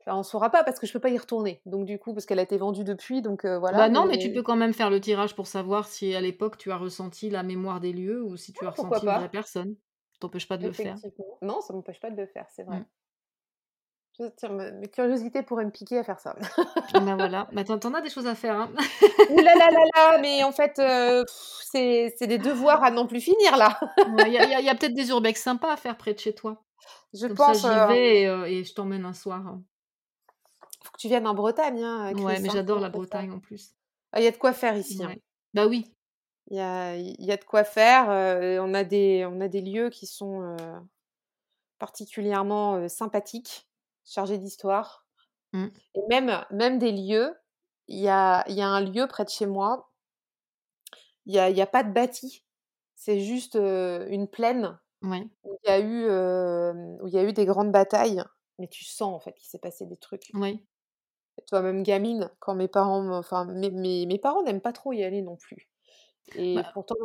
[0.00, 1.60] Enfin, on saura pas parce que je peux pas y retourner.
[1.66, 3.76] Donc du coup, parce qu'elle a été vendue depuis, donc voilà.
[3.76, 4.18] Bah non, mais...
[4.18, 7.28] tu peux quand même faire le tirage pour savoir si à l'époque tu as ressenti
[7.28, 9.76] la mémoire des lieux ou si tu as ressenti vraie personne.
[10.20, 10.96] T'empêche pas de le faire?
[11.42, 12.78] Non, ça m'empêche pas de le faire, c'est vrai.
[12.78, 12.86] Mmh.
[14.36, 16.34] Tiens, mes curiosités pourraient me piquer à faire ça.
[16.94, 18.58] ben voilà, bah, t'en as des choses à faire.
[18.58, 18.72] Hein.
[19.30, 21.22] Ouh là là là là, mais en fait, euh,
[21.70, 23.78] c'est des devoirs à non plus finir là.
[24.26, 26.64] Il y a, peut-être des urbex sympas à faire près de chez toi.
[27.12, 27.60] Je pense.
[27.60, 29.58] j'y euh, vais euh, et, je t'emmène un soir.
[30.82, 31.82] Faut que tu viennes en Bretagne.
[31.82, 33.74] Hein, ouais, mais j'adore la Bretagne en plus.
[34.12, 35.02] Ah, il y a de quoi faire ici.
[35.04, 35.14] Hein.
[35.52, 35.92] Bah oui.
[36.48, 38.06] Il y a, y a, de quoi faire.
[38.62, 40.56] on, a des, on a des lieux qui sont
[41.78, 43.68] particulièrement sympathiques
[44.04, 45.04] chargé d'histoire.
[45.52, 45.66] Mmh.
[45.94, 47.34] Et même, même des lieux,
[47.88, 49.90] il y a, y a un lieu près de chez moi,
[51.26, 52.44] il n'y a, y a pas de bâti,
[52.94, 56.04] c'est juste une plaine où il y, a eu,
[57.02, 58.22] où y a eu des grandes batailles,
[58.58, 60.30] mais tu sens en fait qu'il s'est passé des trucs.
[60.34, 60.64] Oui.
[61.48, 65.20] Toi-même gamine, quand mes parents, enfin mes, mes, mes parents n'aiment pas trop y aller
[65.20, 65.68] non plus.
[66.34, 66.96] Et bah pourtant,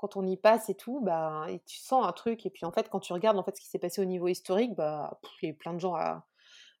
[0.00, 2.46] quand on y passe et tout, bah, et tu sens un truc.
[2.46, 4.28] Et puis en fait, quand tu regardes en fait ce qui s'est passé au niveau
[4.28, 6.26] historique, bah, il y a plein de gens à,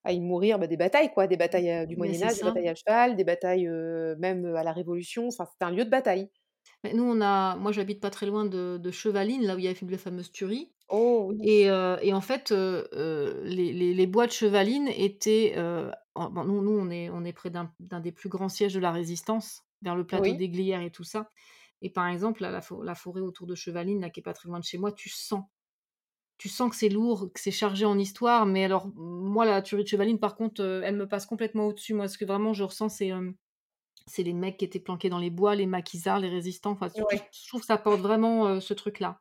[0.04, 2.74] à y mourir bah, des batailles, quoi, des batailles du Moyen Âge, des batailles à
[2.74, 3.68] cheval, des batailles
[4.18, 5.28] même à la Révolution.
[5.28, 6.30] Enfin, c'était un lieu de bataille.
[6.82, 9.66] Mais nous, on a, moi, j'habite pas très loin de, de, Chevaline, là où il
[9.66, 10.72] y a la fameuse tuerie.
[10.88, 11.38] Oh oui.
[11.42, 15.54] Et, et en fait, les, les, les, bois de Chevaline étaient.
[16.14, 18.92] bon, nous, nous, on est, on est près d'un des plus grands sièges de la
[18.92, 21.28] Résistance, vers le plateau des Glières et tout ça.
[21.82, 24.58] Et par exemple, la, la, forêt autour de Chevaline, là, qui est pas très loin
[24.58, 25.44] de chez moi, tu sens
[26.40, 29.84] tu sens que c'est lourd, que c'est chargé en histoire, mais alors moi la tuerie
[29.84, 31.92] de Chevaline par contre, euh, elle me passe complètement au-dessus.
[31.92, 33.30] Moi ce que vraiment je ressens c'est euh,
[34.06, 36.70] c'est les mecs qui étaient planqués dans les bois, les maquisards, les résistants.
[36.70, 39.20] Enfin, je, trouve que ça porte vraiment euh, ce truc-là.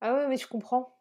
[0.00, 0.96] Ah ouais, mais je comprends.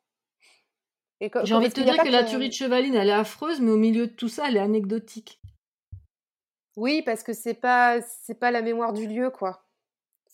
[1.21, 3.77] J'ai envie de te dire que la tuerie de Chevaline, elle est affreuse, mais au
[3.77, 5.39] milieu de tout ça, elle est anecdotique.
[6.75, 9.63] Oui, parce que c'est pas c'est pas la mémoire du lieu, quoi.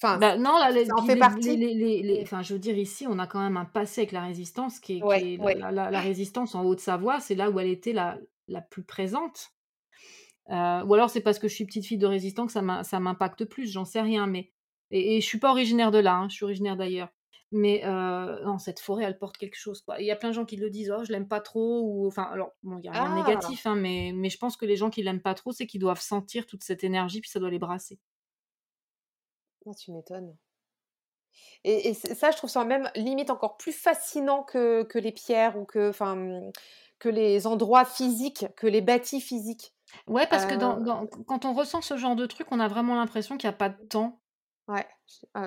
[0.01, 1.57] Enfin, bah, non, là, ça en fait partie.
[1.57, 4.79] Les, enfin, je veux dire, ici, on a quand même un passé avec la résistance
[4.79, 5.37] qui est,
[5.71, 9.51] La, résistance en Haute-Savoie, c'est là où elle était la, la plus présente.
[10.51, 13.45] Euh, ou alors c'est parce que je suis petite fille de résistance que ça m'impacte
[13.45, 14.25] plus, j'en sais rien.
[14.25, 14.51] Mais
[14.89, 17.09] et, et, je suis pas originaire de là, hein, je suis originaire d'ailleurs.
[17.51, 19.83] Mais euh, non, cette forêt, elle porte quelque chose.
[19.97, 21.81] Il y a plein de gens qui le disent, oh, je l'aime pas trop.
[21.81, 23.27] Ou enfin, alors, bon, il y a rien de ah!
[23.27, 25.81] négatif, hein, mais, mais je pense que les gens qui l'aiment pas trop, c'est qu'ils
[25.81, 27.99] doivent sentir toute cette énergie, puis ça doit les brasser.
[29.65, 30.35] Ah, tu m'étonnes.
[31.63, 35.65] Et, ça, je trouve ça même limite encore plus fascinant que, que les pierres ou
[35.65, 36.51] que, mmh,
[36.99, 39.73] que les endroits physiques, que les bâtis physiques.
[40.07, 43.37] Ouais, parce que dans, quand on ressent ce genre de truc, on a vraiment l'impression
[43.37, 44.19] qu'il n'y a pas de temps.
[44.69, 44.85] Ouais,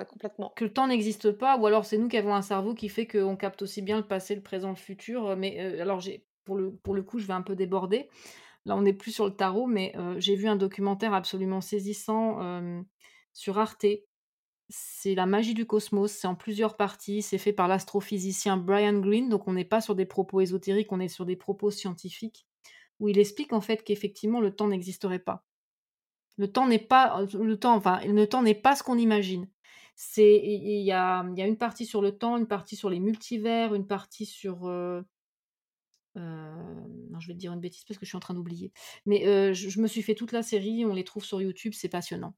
[0.05, 0.51] complètement.
[0.55, 3.07] Que le temps n'existe pas, ou alors c'est nous qui avons un cerveau qui fait
[3.07, 5.35] qu'on capte aussi bien le passé, le présent, le futur.
[5.37, 8.09] Mais alors, j'ai, pour, le, pour le coup, je vais un peu déborder.
[8.65, 12.73] Là, on n'est plus sur le tarot, mais j'ai vu un documentaire absolument saisissant
[13.33, 13.85] sur Arte
[14.69, 19.29] c'est la magie du cosmos, c'est en plusieurs parties, c'est fait par l'astrophysicien Brian Greene,
[19.29, 22.47] donc on n'est pas sur des propos ésotériques, on est sur des propos scientifiques,
[22.99, 25.45] où il explique en fait qu'effectivement le temps n'existerait pas.
[26.37, 29.47] Le temps n'est pas le temps, enfin le temps n'est pas ce qu'on imagine.
[29.95, 33.85] C'est il y a, une partie sur le temps, une partie sur les multivers, une
[33.85, 35.01] partie sur euh,
[36.17, 36.53] euh,
[37.09, 38.71] non, je vais te dire une bêtise parce que je suis en train d'oublier.
[39.05, 41.89] Mais euh, je, me suis fait toute la série, on les trouve sur YouTube, c'est
[41.89, 42.33] passionnant.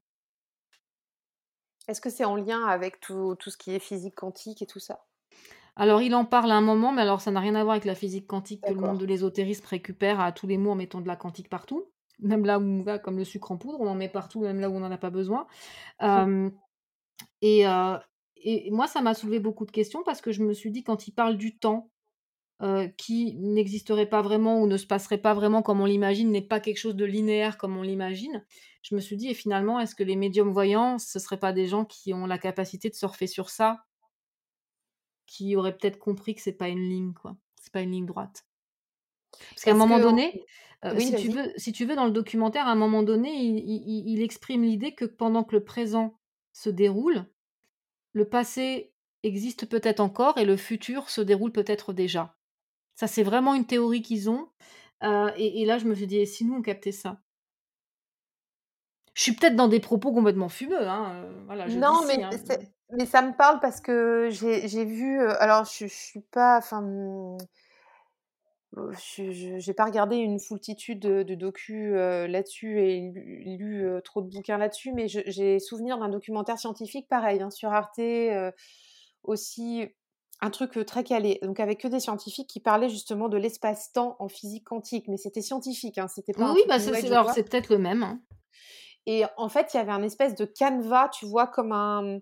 [1.88, 4.80] Est-ce que c'est en lien avec tout, tout, ce qui est physique quantique et tout
[4.80, 5.06] ça?
[5.76, 7.84] Alors, il en parle à un moment, mais alors ça n'a rien à voir avec
[7.84, 11.02] la physique quantique que le monde de l'ésotérisme récupère à tous les mots en mettant
[11.02, 11.86] de la quantique partout.
[12.20, 14.60] Même là où, on va, comme le sucre en poudre, on en met partout, même
[14.60, 15.46] là où on n'en a pas besoin.
[17.42, 17.64] et,
[18.36, 21.08] et, moi, ça m'a soulevé beaucoup de questions parce que je me suis dit, quand
[21.08, 21.90] il parle du temps,
[22.96, 26.58] qui n'existerait pas vraiment ou ne se passerait pas vraiment comme on l'imagine, n'est pas
[26.58, 28.42] quelque chose de linéaire comme on l'imagine
[28.88, 31.52] je me suis dit, et finalement, est-ce que les médiums voyants, ce ne seraient pas
[31.52, 33.84] des gens qui ont la capacité de surfer sur ça?
[35.26, 37.36] Qui aurait peut-être compris que c'est pas une ligne, quoi.
[37.56, 38.46] C'est pas une ligne droite.
[39.50, 40.44] Parce qu'à un moment donné,
[40.98, 44.62] si tu veux si tu veux dans le documentaire, à un moment donné, il exprime
[44.62, 46.18] l'idée que pendant que le présent
[46.52, 47.26] se déroule,
[48.12, 52.36] le passé existe peut-être encore et le futur se déroule peut-être déjà.
[52.94, 54.48] Ça, c'est vraiment une théorie qu'ils ont,
[55.02, 57.20] et là, je me suis dit: «Et si nous, on captait ça?»
[59.14, 62.30] Je suis peut-être dans des propos complètement fumeux, hein, voilà, je Non, hein,
[62.92, 67.36] mais ça me parle parce que j'ai vu, alors je je suis pas enfin,
[68.76, 74.28] je j'ai pas regardé une foultitude de de docus, là-dessus et lu lu, trop de
[74.28, 78.00] bouquins là-dessus, mais j'ai souvenir d'un documentaire scientifique pareil, hein, sur Arte,
[79.22, 79.86] aussi
[80.42, 84.28] un truc, très calé, donc avec que des scientifiques qui parlaient justement de l'espace-temps en
[84.28, 87.78] physique quantique, mais c'était scientifique, hein, c'était pas Oui, un truc bah, c'est peut-être le
[87.78, 88.20] même, hein.
[89.06, 91.46] Et en fait, il y avait un espèce de canevas, tu vois?
[91.46, 92.18] Comme un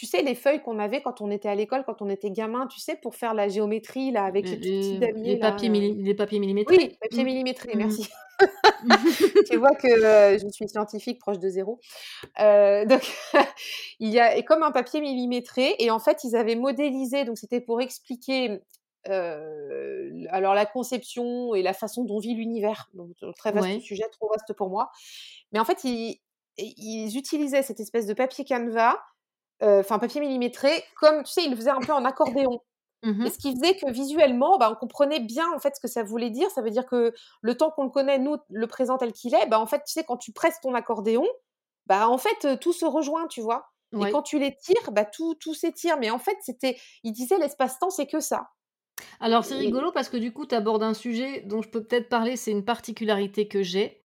[0.00, 2.66] tu sais, les feuilles qu'on avait quand on était à l'école, quand on était gamin,
[2.68, 5.68] tu sais, pour faire la géométrie là, avec Les les petits les les là, papiers
[5.68, 6.78] heu milli les papiers oui,
[7.24, 7.74] millimétrés?
[7.74, 7.76] Mmh.
[7.76, 8.08] Mmh merci.
[9.44, 11.80] Tu vois que, heu, je suis scientifique proche de 0.
[12.40, 13.02] Heu, donc
[14.00, 17.38] il y a et comme un papier millimétré et en fait, ils avaient modélisé, donc
[17.38, 18.60] c'était pour expliquer,
[19.06, 23.80] alors la conception et la façon dont vit l'univers, donc très vaste Ouais.
[23.80, 24.90] sujet, trop vaste pour moi.
[25.52, 26.20] Mais en fait, ils
[26.58, 28.96] ils utilisaient cette espèce de papier canevas,
[29.62, 32.60] heu, enfin papier millimétré, comme tu sais, ils le faisaient un peu en accordéon.
[33.02, 35.88] Mmh Et ce qui faisait que visuellement, bah, on comprenait bien en fait ce que
[35.88, 36.50] ça voulait dire.
[36.50, 39.46] Ça veut dire que le temps qu'on le connaît, nous, le présent tel qu'il est,
[39.48, 41.26] bah, en fait, tu sais, quand tu presses ton accordéon,
[41.86, 43.66] bah, en fait, tout se rejoint, tu vois?
[43.98, 45.98] Et quand tu l'étires, bah, tout tout s'étire.
[45.98, 48.50] Mais en fait, c'était il disait: «L'espace-temps, c'est que ça».
[49.20, 51.82] Alors c'est Et rigolo parce que du coup, tu abordes un sujet dont je peux
[51.84, 54.02] peut-être parler, c'est une particularité que j'ai.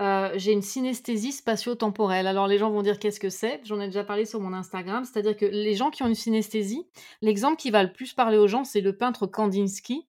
[0.00, 2.26] Heu, j'ai une synesthésie spatio-temporelle.
[2.28, 5.04] Alors les gens vont dire: «Qu'est-ce que c'est?» J'en ai déjà parlé sur mon Instagram,
[5.04, 6.86] c'est-à-dire que les gens qui ont une synesthésie,
[7.20, 10.08] l'exemple qui va le plus parler aux gens, c'est le peintre Kandinsky,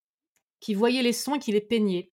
[0.62, 2.12] qui voyait les sons et qui les peignait.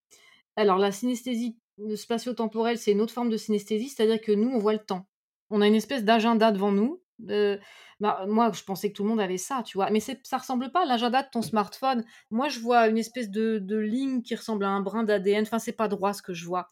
[0.56, 1.58] Alors la synesthésie,
[1.96, 5.08] spatio-temporelle, c'est une autre forme de synesthésie, c'est-à-dire que nous, on voit le temps.
[5.50, 7.58] On a une espèce d'agenda devant nous, heu,
[8.00, 9.90] bah, moi, je pensais que tout le monde avait ça, tu vois?
[9.90, 12.04] Mais ça ressemble pas à l'agenda de ton smartphone.
[12.30, 15.58] Moi, je vois une espèce de de ligne qui ressemble à un brin d'ADN, enfin,
[15.58, 16.68] c'est pas droit ce que je vois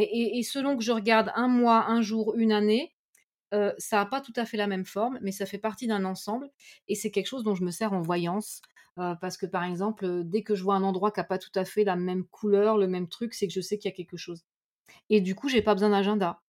[0.00, 2.94] et selon que je regarde 1 mois, 1 jour, 1 année,
[3.54, 6.04] heu, ça a pas tout à fait la même forme, mais ça fait partie d'un
[6.06, 6.50] ensemble
[6.88, 8.62] et c'est quelque chose dont je me sers en voyance,
[8.98, 11.38] heu, parce que, par exemple, heu, dès que je vois un endroit qui a pas
[11.38, 13.94] tout à fait la même couleur, le même truc, c'est que je sais qu'il y
[13.94, 14.44] a quelque chose
[15.10, 16.40] et du coup, j'ai pas besoin d'agenda.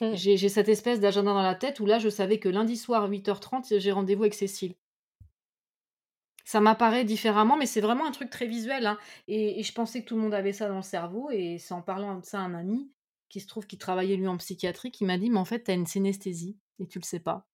[0.00, 0.14] Mmh.
[0.14, 3.78] J'ai cette espèce d'agenda dans la tête où là, je savais que lundi soir 08:30,
[3.78, 4.74] j'ai rendez-vous avec Cécile.
[6.52, 10.02] Ça m'apparaît différemment, mais c'est vraiment un truc très visuel, hein et et je pensais
[10.02, 12.40] que tout le monde avait ça dans le cerveau et c'est en parlant de ça
[12.40, 12.92] à un ami,
[13.30, 15.70] qui se trouve qu'il travaillait lui en psychiatrie, qui m'a dit: «Mais en fait, tu
[15.70, 17.46] as une synesthésie et tu le sais pas»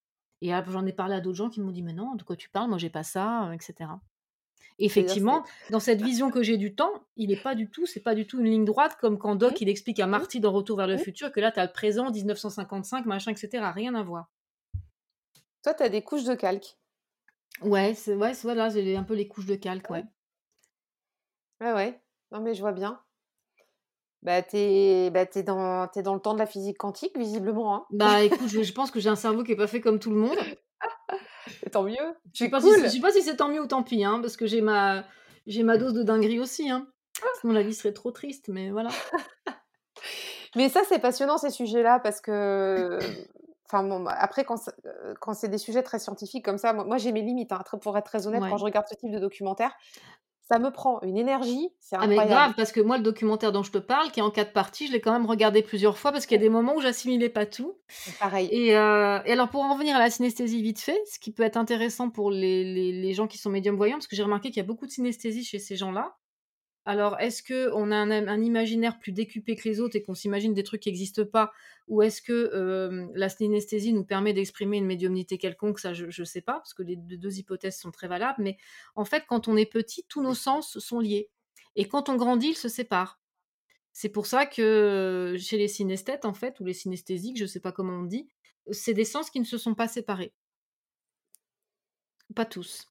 [0.43, 2.49] et j'en ai parlé à d'autres gens qui m'ont dit: «Mais non, de quoi tu
[2.49, 2.69] parles?
[2.71, 4.01] Moi j'ai pas ça», heu et cetera.
[4.81, 7.87] C'est-à-dire c'est Effectivement, dans cette vision que j'ai du temps, il est pas du tout
[7.87, 10.51] c'est pas du tout une ligne droite comme quand Doc, il explique à Marty dans
[10.51, 13.95] Retour vers le futur que là, tu as le présent 1955 machin et cetera, rien
[13.95, 14.27] à voir.
[15.63, 16.77] Toi, tu as des couches de calque.
[17.63, 20.05] Ouais, c'est ouais, c'est j'ai un peu les couches de calque, ouais.
[21.61, 22.01] Ouais, ouais.
[22.31, 23.01] Non, mais je vois bien.
[24.23, 27.87] Bah, tu es bah, dans dans le temps de la physique quantique visiblement, hein?
[27.91, 30.11] Bah, écoute, je je pense que j'ai un cerveau qui est pas fait comme tout
[30.11, 30.39] le monde.
[31.65, 31.97] Et tant mieux,
[32.33, 32.91] Je sais c'est pas si c'est je cool!
[32.91, 35.05] sais pas si c'est tant mieux ou tant pis, hein, parce que j'ai ma
[35.47, 36.89] j'ai ma dose de dinguerie aussi, hein.
[37.41, 38.91] Sinon la vie serait trop triste, mais voilà.
[40.57, 42.99] Mais ça, c'est passionnant ces sujets-là parce que,
[43.71, 46.73] enfin bon, bah, après quand c'est, heu, quand c'est des sujets très scientifiques comme ça,
[46.73, 49.11] moi moi j'ai mes limites, hein, pour être très honnête, quand je regarde ce type
[49.13, 49.75] de documentaire,
[50.41, 52.23] ça me prend une énergie, c'est Ah mais incroyable.
[52.23, 54.87] grave, parce que moi le documentaire dont je te parle, qui est en 4 parties,
[54.87, 57.29] je l'ai quand même regardé plusieurs fois parce qu'il y a des moments où j'assimilais
[57.29, 57.77] pas tout
[58.19, 58.51] Pareil.
[58.51, 61.45] et heu et alors pour en revenir à la synesthésie vite fait, ce qui peut
[61.45, 64.51] être intéressant pour les les les gens qui sont médiums voyants, parce que j'ai remarqué
[64.51, 66.17] qu'il y a beaucoup de synesthésie chez ces gens-là.
[66.89, 70.63] Alors, est-ce qu'on a un imaginaire plus décuplé que les autres et qu'on s'imagine des
[70.63, 71.53] trucs qui existent pas?
[71.87, 75.81] Ou est-ce que, hem, la synesthésie nous permet d'exprimer une médiumnité quelconque?
[75.81, 78.43] Ça, je ne sais pas, parce que les deux 2 hypothèses sont très valables.
[78.43, 78.57] Mais
[78.95, 81.29] en fait, quand on est petit, tous nos sens sont liés
[81.77, 83.21] et quand on grandit, ils se séparent.
[83.93, 87.61] C'est pour ça que, chez les synesthètes, en fait, ou les synesthésiques, je ne sais
[87.61, 88.29] pas comment on dit,
[88.71, 90.33] c'est des sens qui ne se sont pas séparés.
[92.35, 92.89] Pas tous.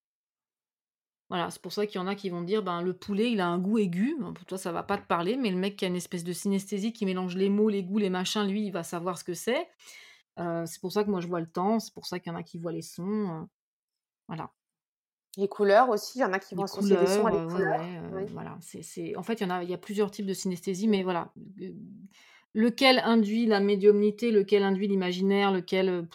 [1.29, 3.41] Voilà, c'est pour ça qu'il y en a qui vont dire: «Ben, le poulet, il
[3.41, 4.15] a un goût aigu».
[4.19, 6.23] Bon, pour toi, ça va pas te parler, mais le mec qui a une espèce
[6.23, 9.25] de synesthésie, qui mélange les mots, les goûts, les machins, lui, il va savoir ce
[9.25, 9.67] que c'est.
[10.39, 12.35] Heu, c'est pour ça que moi, je vois le temps, c'est pour ça qu'il y
[12.35, 13.47] en a qui voient les sons, heu,
[14.27, 14.51] voilà.
[15.37, 17.39] Les couleurs aussi, il y en a qui vont Les associer sons à couleurs, des
[17.39, 17.77] heu, ouais, couleurs.
[17.77, 18.29] ouais, heu, Oui.
[18.31, 20.87] voilà, c'est en fait, il y en a il y a plusieurs types de synesthésie,
[20.87, 21.33] mais voilà,
[22.53, 26.07] lequel induit la médiumnité, lequel induit l'imaginaire, lequel,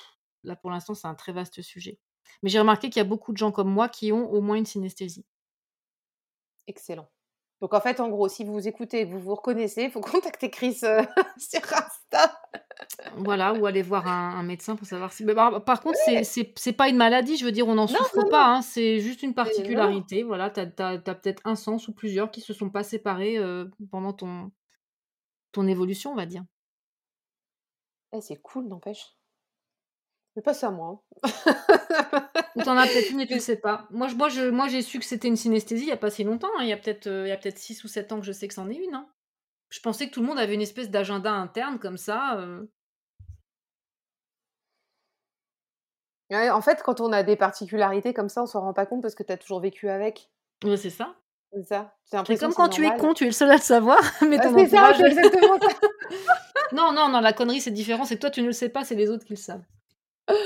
[0.45, 2.01] là, pour l'instant, c'est un très vaste sujet.
[2.43, 4.57] Mais j'ai remarqué qu'il y a beaucoup de gens comme moi qui ont au moins
[4.57, 5.25] une synesthésie.
[6.67, 7.09] Excellent.
[7.63, 10.81] Donc en fait, en gros, si vous écoutez, vous vous reconnaissez, il faut contacter Chris
[10.83, 11.03] euh,
[11.39, 12.41] sur Insta.
[13.19, 15.25] Voilà, ou aller voir un, médecin pour savoir si.
[15.25, 18.99] par, contre, c'est pas une maladie, je veux dire, on n'en souffre pas, hein, c'est
[18.99, 20.25] juste une particularité.
[20.25, 24.13] Voilà, tu as, peut-être un sens ou plusieurs qui se sont pas séparés euh, pendant
[24.13, 24.51] ton,
[25.53, 26.45] ton évolution, on va dire.
[28.13, 29.15] Eh, c'est cool, n'empêche.
[30.35, 31.03] C'est pas ça, moi.
[31.25, 31.31] Hein.
[32.57, 33.87] Ou t'en as peut-être une et tu le sais pas.
[33.91, 36.11] Moi, je, moi, je, moi, j'ai su que c'était une synesthésie il y a pas
[36.11, 36.49] si longtemps.
[36.59, 36.63] Hein.
[36.63, 38.69] Il y a peut-être, euh, peut-être 6 ou 7 ans que je sais que c'en
[38.71, 38.95] est une.
[38.95, 39.09] Hein.
[39.69, 42.39] Je pensais que tout le monde avait une espèce d'agenda interne comme ça.
[42.39, 42.65] Euh.
[46.31, 49.15] en fait, quand on a des particularités comme ça, on s'en rend pas compte parce
[49.15, 50.31] que tu as toujours vécu avec.
[50.65, 51.15] Ouais, c'est ça.
[51.53, 51.95] C'est ça.
[52.05, 54.57] C'est comme quand tu es con, tu es le seul à le savoir, mais ton
[54.57, 55.69] c'est ça, exactement ça.
[56.73, 58.07] non, non, non, la connerie, c'est différent.
[58.07, 59.65] C'est que toi, tu ne le sais pas, c'est les autres qui le savent.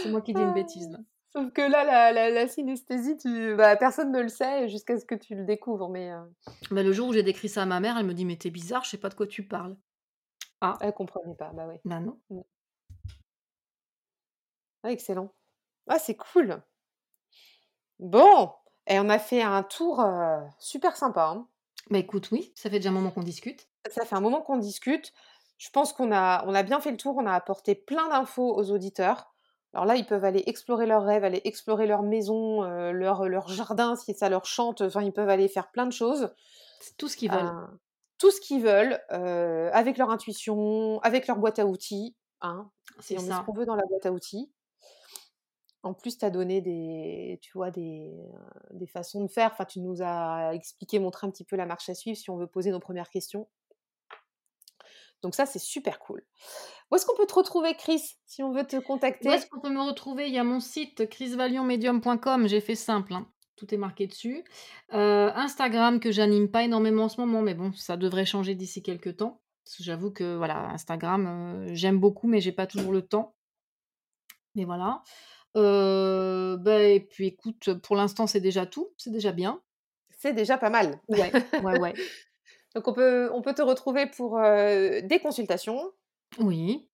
[0.03, 0.99] C'est moi qui dis une bêtise, là.
[1.33, 3.55] Sauf que là, la, la, synesthésie, tu...
[3.57, 5.91] bah, personne ne le sait jusqu'à ce que tu le découvres.
[5.91, 6.23] Mais euh.
[6.71, 8.51] bah, le jour où j'ai décrit ça à ma mère, elle me dit Mais t'es
[8.51, 9.77] bizarre, je sais pas de quoi tu parles.
[10.63, 10.79] Ah.
[10.81, 11.77] Elle comprenait pas, bah oui.
[11.85, 12.19] Bah non.
[12.31, 12.41] Mm.
[14.83, 15.33] Ah, excellent.
[15.89, 16.63] Ah, c'est cool.
[17.99, 18.53] Bon,
[18.87, 21.27] et on a fait un tour euh, super sympa.
[21.27, 21.47] Hein.
[21.91, 23.69] Bah écoute, oui, ça fait déjà un moment qu'on discute.
[23.91, 25.13] Ça fait un moment qu'on discute.
[25.59, 28.55] Je pense qu'on a, on a bien fait le tour, on a apporté plein d'infos
[28.57, 29.35] aux auditeurs.
[29.73, 33.49] Alors là, ils peuvent aller explorer leurs rêves, aller explorer leur maison, euh, leur, leur
[33.49, 34.81] jardin, si ça leur chante.
[34.81, 36.35] Enfin, ils peuvent aller faire plein de choses.
[36.97, 37.47] tout ce qu'ils veulent.
[37.47, 37.67] Euh,
[38.19, 42.17] tout ce qu'ils veulent, avec leur intuition, avec leur boîte à outils.
[42.41, 44.51] Hein, on met ce qu'on veut dans la boîte à outils.
[45.83, 48.11] En plus, tu as donné des, tu vois, des,
[48.73, 49.51] des façons de faire.
[49.53, 52.37] Enfin, tu nous as expliqué, montré un petit peu la marche à suivre si on
[52.37, 53.49] veut poser nos premières questions.
[55.23, 56.23] Donc ça, c'est super cool.
[56.91, 59.29] Où est-ce qu'on peut te retrouver, Chris, si on veut te contacter?
[59.29, 60.29] Où est-ce qu'on peut me retrouver?
[60.29, 62.47] Il y a mon site chrisvalionmedium.com.
[62.49, 63.15] J'ai fait simple.
[63.15, 63.27] Hein.
[63.57, 64.45] Tout est marqué dessus.
[64.93, 68.83] Euh, Instagram que j'anime pas énormément en ce moment, mais bon, ça devrait changer d'ici
[68.83, 69.41] quelques temps.
[69.81, 73.35] J'avoue que voilà, Instagram, euh, j'aime beaucoup, mais j'ai pas toujours le temps.
[74.55, 75.03] Mais voilà.
[75.57, 79.61] Euh, bah, et puis écoute, pour l'instant, c'est déjà tout, c'est déjà bien.
[80.19, 81.01] C'est déjà pas mal.
[81.09, 81.95] Ouais, ouais, ouais.
[82.77, 85.91] Donc on peut, on peut te retrouver pour des consultations.
[86.39, 86.87] Oui.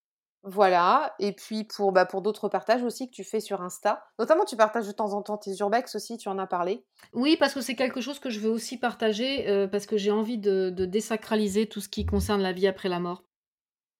[0.45, 4.03] Voilà, et puis pour, bah, pour d'autres partages aussi que tu fais sur Insta.
[4.17, 6.85] Notamment, tu partages de temps en temps tes urbex aussi, tu en as parlé.
[7.13, 10.37] Oui, parce que c'est quelque chose que je veux aussi partager, parce que j'ai envie
[10.37, 13.23] de, de, désacraliser tout ce qui concerne la vie après la mort.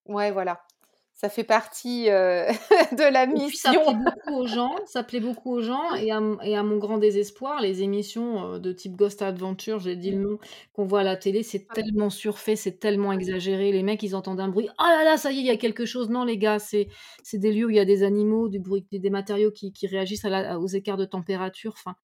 [0.05, 0.63] Ouais, voilà
[1.23, 2.51] ça fait partie euh,
[2.91, 3.71] de la mission.
[3.71, 6.75] ça plaît beaucoup aux gens, ça plaît beaucoup aux gens, et à, et à mon
[6.75, 10.37] grand désespoir, les émissions euh, de type Ghost Adventure, j'ai dit le nom,
[10.73, 13.71] qu'on voit à la télé, c'est tellement surfait, c'est tellement exagéré.
[13.71, 15.55] Les mecs, ils entendent un bruit, oh là là, ça y est, il y a
[15.55, 16.09] quelque chose.
[16.09, 16.89] Non, les gars, c'est
[17.31, 20.25] des lieux où il y a des animaux, du bruit, des matériaux qui, qui réagissent
[20.25, 21.71] à aux écarts de température.
[21.77, 21.95] Enfin,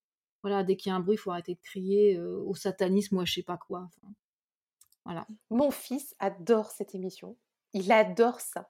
[0.43, 3.17] voilà, dès qu'il y a un bruit, il faut arrêter de crier euh, au satanisme
[3.17, 3.89] ou à je sais pas quoi.
[5.03, 5.27] voilà.
[5.49, 7.35] Mon fils adore cette émission.
[7.73, 8.69] Il adore ça.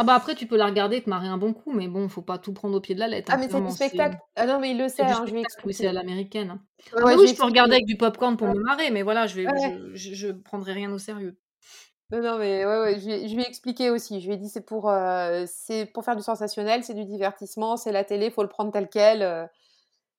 [0.00, 2.08] Ah bah après, tu peux la regarder et te marrer un bon coup, mais bon,
[2.08, 3.32] faut pas tout prendre au pied de la lettre.
[3.32, 4.16] Ah, hein, mais c'est du spectacle.
[4.36, 6.50] Ah non, mais il le sait, hein, je lui Oui, c'est à l'américaine.
[6.50, 6.62] Hein.
[6.96, 9.46] Ah oui, je peux regarder avec du popcorn pour me marrer, mais voilà, je, vais,
[9.94, 11.36] je, je, prendrai rien au sérieux.
[12.12, 14.20] Non, non, mais ouais, ouais, je, lui ai expliqué aussi.
[14.20, 17.76] Je lui ai dit c'est pour, euh, c'est pour faire du sensationnel, c'est du divertissement,
[17.76, 19.22] c'est la télé, faut le prendre tel quel.
[19.22, 19.46] Euh,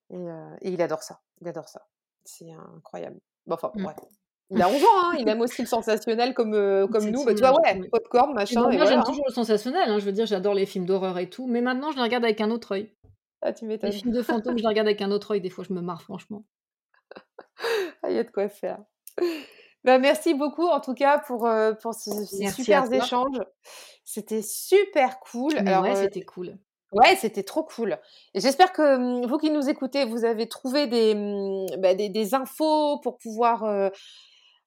[0.09, 1.21] et, euh, et, il adore ça.
[1.39, 1.87] Il adore ça.
[2.25, 3.21] C'est incroyable.
[3.47, 3.85] Bon, enfin, mmh.
[3.85, 3.93] ouais.
[4.51, 7.23] Il a 11 ans, hein, il aime aussi le sensationnel comme, euh, comme nous.
[7.23, 8.61] Bah, tu vois, ouais, popcorn, machin.
[8.61, 9.89] moi, j'aime toujours le sensationnel.
[9.89, 11.47] Hein, je veux dire, j'adore les films d'horreur et tout.
[11.47, 12.91] Mais maintenant, je les regarde avec un autre œil.
[13.41, 13.91] Ah, tu m'étonnes.
[13.91, 15.41] Les films de fantômes, je les regarde avec un autre œil.
[15.41, 16.43] Des fois, je me marre, franchement.
[18.01, 18.79] Ah, il y a de quoi faire.
[19.83, 22.11] Bah, merci beaucoup, en tout cas, pour, euh, pour ces,
[22.49, 23.41] super échanges.
[24.03, 25.55] C'était super cool.
[25.57, 26.57] Alors, ouais, euh, c'était cool.
[26.91, 27.97] Ouais, c'était trop cool.
[28.33, 32.33] J'espère que hum, vous qui nous écoutez, vous avez trouvé des, hum, bah, des, des,
[32.33, 33.91] infos pour pouvoir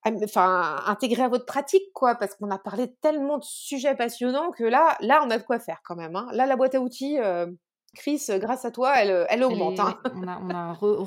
[0.05, 4.65] enfin, intégrer à votre pratique, quoi, parce qu'on a parlé tellement de sujets passionnants que
[4.65, 6.17] là, là, on a de quoi faire quand même.
[6.17, 6.29] Hein.
[6.33, 7.46] Là, la boîte à outils, euh,
[7.94, 9.79] Chris, grâce à toi, elle, elle augmente.
[9.81, 9.98] Hein.
[10.15, 11.05] On a, on a re,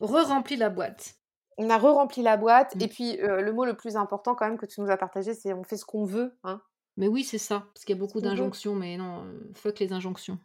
[0.00, 1.14] rempli la boîte.
[1.58, 2.74] On a re-rempli la boîte.
[2.76, 2.82] Mmh.
[2.82, 5.34] Et puis, euh, le mot le plus important quand même que tu nous as partagé,
[5.34, 6.36] c'est on fait ce qu'on veut.
[6.44, 6.60] Hein.
[6.96, 7.66] Mais oui, c'est ça.
[7.72, 10.38] Parce qu'il y a beaucoup d'injonctions, mais non, euh, fuck les injonctions.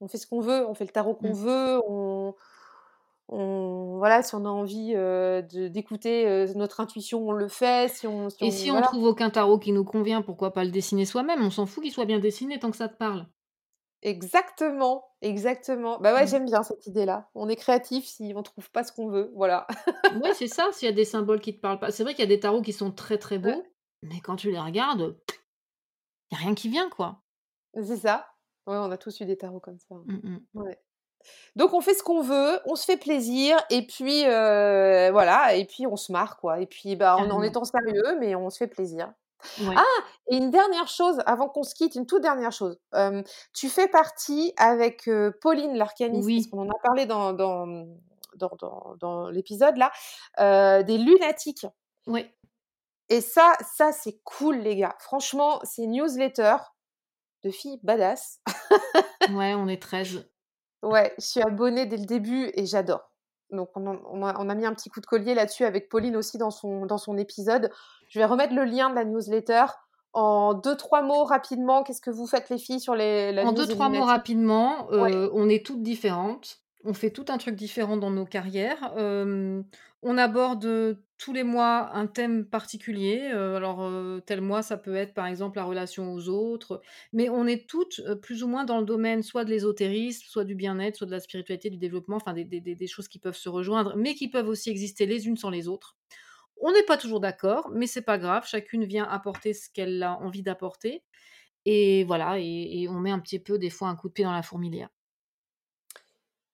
[0.00, 1.44] On fait ce qu'on veut, on fait le tarot qu'on mmh.
[1.44, 2.34] veut, on,
[3.30, 4.94] voilà, si on a envie
[5.70, 7.90] d'écouter notre intuition, on le fait.
[7.90, 11.04] Si on, Et si on trouve aucun tarot qui nous convient, pourquoi pas le dessiner
[11.04, 11.42] soi-même?
[11.42, 13.26] On s'en fout qu'il soit bien dessiné tant que ça te parle.
[14.02, 15.98] Exactement, exactement.
[16.00, 16.28] Bah ouais, mmh.
[16.28, 17.28] j'aime bien cette idée-là.
[17.34, 19.66] On est créatif si on trouve pas ce qu'on veut, voilà.
[20.22, 20.68] ouais, c'est ça.
[20.72, 22.40] S'il y a des symboles qui te parlent pas, c'est vrai qu'il y a des
[22.40, 23.62] tarots qui sont très très beaux,
[24.02, 25.18] mais quand tu les regardes,
[26.30, 27.20] il y a rien qui vient, quoi.
[27.74, 28.26] C'est ça.
[28.66, 29.96] Ouais, on a tous eu des tarots comme ça.
[30.06, 30.78] Mmh ouais.
[31.56, 35.86] Donc on fait ce qu'on veut, on se fait plaisir et puis voilà et puis
[35.86, 39.12] on se marre quoi et puis bah en, étant sérieux mais on se fait plaisir.
[39.66, 39.82] Ah
[40.30, 42.78] et une dernière chose avant qu'on se quitte, une toute dernière chose.
[43.54, 45.08] tu fais partie avec
[45.40, 46.36] Pauline l'arcaniste, oui.
[46.38, 47.66] parce qu'on en a parlé dans dans,
[48.36, 51.66] dans, dans, l'épisode là, des lunatiques.
[52.06, 52.26] Oui.
[53.10, 54.94] Et ça, ça c'est cool les gars.
[55.00, 56.56] Franchement, c'est newsletter
[57.42, 58.40] de filles badass.
[59.32, 60.29] ouais, on est 13.
[60.82, 63.10] Ouais, je suis abonnée dès le début et j'adore.
[63.50, 66.86] Donc on, a, mis un petit coup de collier là-dessus avec Pauline aussi dans son,
[66.86, 67.70] dans son épisode.
[68.08, 69.64] Je vais remettre le lien de la newsletter.
[70.12, 73.52] En deux, trois mots rapidement, qu'est-ce que vous faites les filles sur les la En
[73.52, 76.60] deux, trois mots rapidement, euh, on est toutes différentes.
[76.84, 78.94] On fait tout un truc différent dans nos carrières.
[78.96, 83.20] on aborde tous les mois un thème particulier.
[83.26, 83.90] alors,
[84.24, 86.80] tel mois, ça peut être par exemple la relation aux autres.
[87.12, 90.54] Mais on est toutes plus ou moins dans le domaine soit de l'ésotérisme, soit du
[90.54, 93.94] bien-être, soit de la spiritualité, du développement, enfin des, des, choses qui peuvent se rejoindre,
[93.96, 95.96] mais qui peuvent aussi exister les unes sans les autres.
[96.62, 98.46] On n'est pas toujours d'accord, mais c'est pas grave.
[98.46, 101.02] Chacune vient apporter ce qu'elle a envie d'apporter.
[101.66, 104.32] Et voilà, et on met un petit peu des fois un coup de pied dans
[104.32, 104.88] la fourmilière.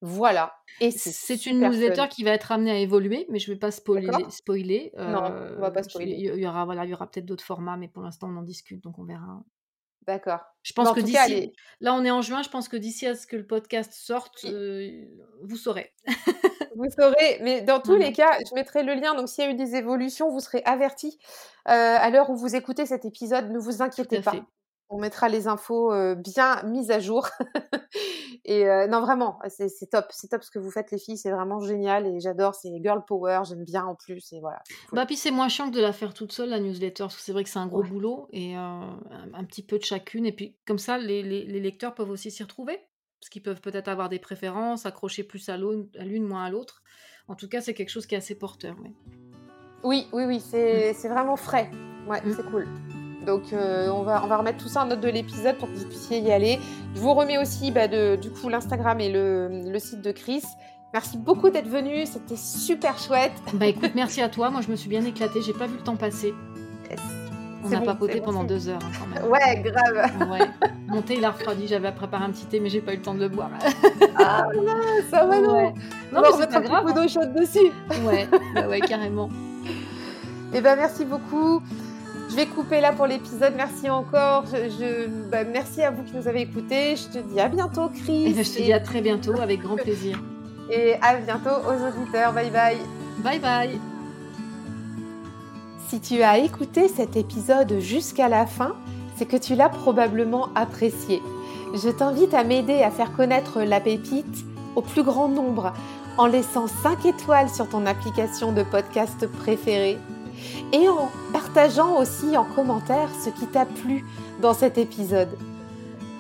[0.07, 0.55] Voilà.
[0.81, 3.73] Et c'est une newsletter qui va être amenée à évoluer, mais je ne vais pas
[3.73, 4.09] spoiler.
[4.31, 4.93] spoiler.
[4.97, 5.25] non,
[5.57, 6.13] on va pas spoiler.
[6.13, 8.43] Il y, aura, voilà, il y aura peut-être d'autres formats, mais pour l'instant, on en
[8.43, 9.43] discute, donc on verra.
[10.07, 10.39] D'accord.
[10.63, 12.43] Je pense que d'ici, là, on est en juin.
[12.43, 15.05] Je pense que d'ici à ce que le podcast sorte, euh,
[15.43, 15.93] vous saurez.
[16.77, 19.17] vous saurez, mais dans tous les cas, je mettrai le lien.
[19.17, 21.19] Donc, s'il y a eu des évolutions, vous serez avertis.
[21.69, 24.35] Euh, à l'heure où vous écoutez cet épisode, ne vous inquiétez pas.
[24.89, 27.29] On mettra les infos bien mises à jour.
[28.45, 30.07] et non, vraiment, c'est top.
[30.11, 31.17] C'est top ce que vous faites, les filles.
[31.17, 32.07] C'est vraiment génial.
[32.07, 32.55] Et j'adore.
[32.55, 33.41] C'est girl power.
[33.49, 34.33] J'aime bien en plus.
[34.33, 34.63] Et voilà.
[34.93, 37.05] Bah, puis c'est moins chiant que de la faire toute seule, la newsletter.
[37.05, 38.29] Parce que c'est vrai que c'est un gros boulot.
[38.33, 38.99] Et un,
[39.49, 40.25] petit peu de chacune.
[40.25, 42.79] Et puis, comme ça, les, lecteurs peuvent aussi s'y retrouver.
[43.21, 46.83] Parce qu'ils peuvent peut-être avoir des préférences, accrocher plus à l'une, moins à l'autre.
[47.29, 48.77] En tout cas, c'est quelque chose qui est assez porteur.
[49.83, 50.41] Oui, oui, oui.
[50.41, 51.09] C'est mmh.
[51.09, 51.71] vraiment frais.
[52.07, 52.35] Ouais, mmh.
[52.37, 52.69] c'est cool.
[53.27, 55.75] Donc euh, on, va, on va remettre tout ça en note de l'épisode pour que
[55.75, 56.61] vous puissiez y aller.
[56.95, 60.45] Je vous remets aussi bah, du coup l'Instagram et le, site de Chris.
[60.93, 63.33] Merci beaucoup d'être venu, c'était super chouette.
[63.53, 64.51] Bah écoute, merci à toi.
[64.51, 66.33] Moi je me suis bien éclatée, j'ai pas vu le temps passer.
[67.65, 69.29] On a papoté pendant deux heures hein, quand même.
[69.29, 70.31] Ouais, grave.
[70.31, 70.47] Ouais.
[70.87, 73.03] Mon thé il a refroidi, j'avais préparé un petit thé mais j'ai pas eu le
[73.03, 73.51] temps de le boire.
[74.17, 74.73] ah non,
[75.11, 75.75] ça va non.
[76.13, 76.87] Non, mais c'est pas grave.
[76.87, 77.73] Un peu d'eau chaude dessus.
[78.07, 79.29] Ouais, bah ouais, carrément.
[80.53, 81.61] Et eh ben merci beaucoup.
[82.29, 83.55] Je vais couper là pour l'épisode.
[83.57, 84.45] Merci encore.
[84.47, 86.97] Je, bah, merci à vous qui nous avez écoutés.
[86.97, 88.27] Je te dis à bientôt, Chris.
[88.27, 90.21] Et je te dis à très bientôt, avec grand plaisir.
[90.71, 92.33] Et à bientôt aux auditeurs.
[92.33, 92.79] Bye bye.
[93.19, 93.81] Bye bye.
[95.89, 98.75] Si tu as écouté cet épisode jusqu'à la fin,
[99.17, 101.23] c'est que tu l'as probablement apprécié.
[101.75, 105.73] Je t'invite à m'aider à faire connaître la pépite au plus grand nombre
[106.19, 109.99] en laissant 5 étoiles sur ton application de podcast préférée
[110.73, 114.05] et en partageant aussi en commentaire ce qui t'a plu
[114.41, 115.37] dans cet épisode.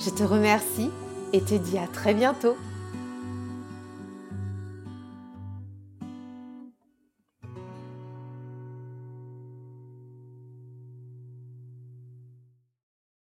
[0.00, 0.90] Je te remercie
[1.32, 2.56] et te dis à très bientôt.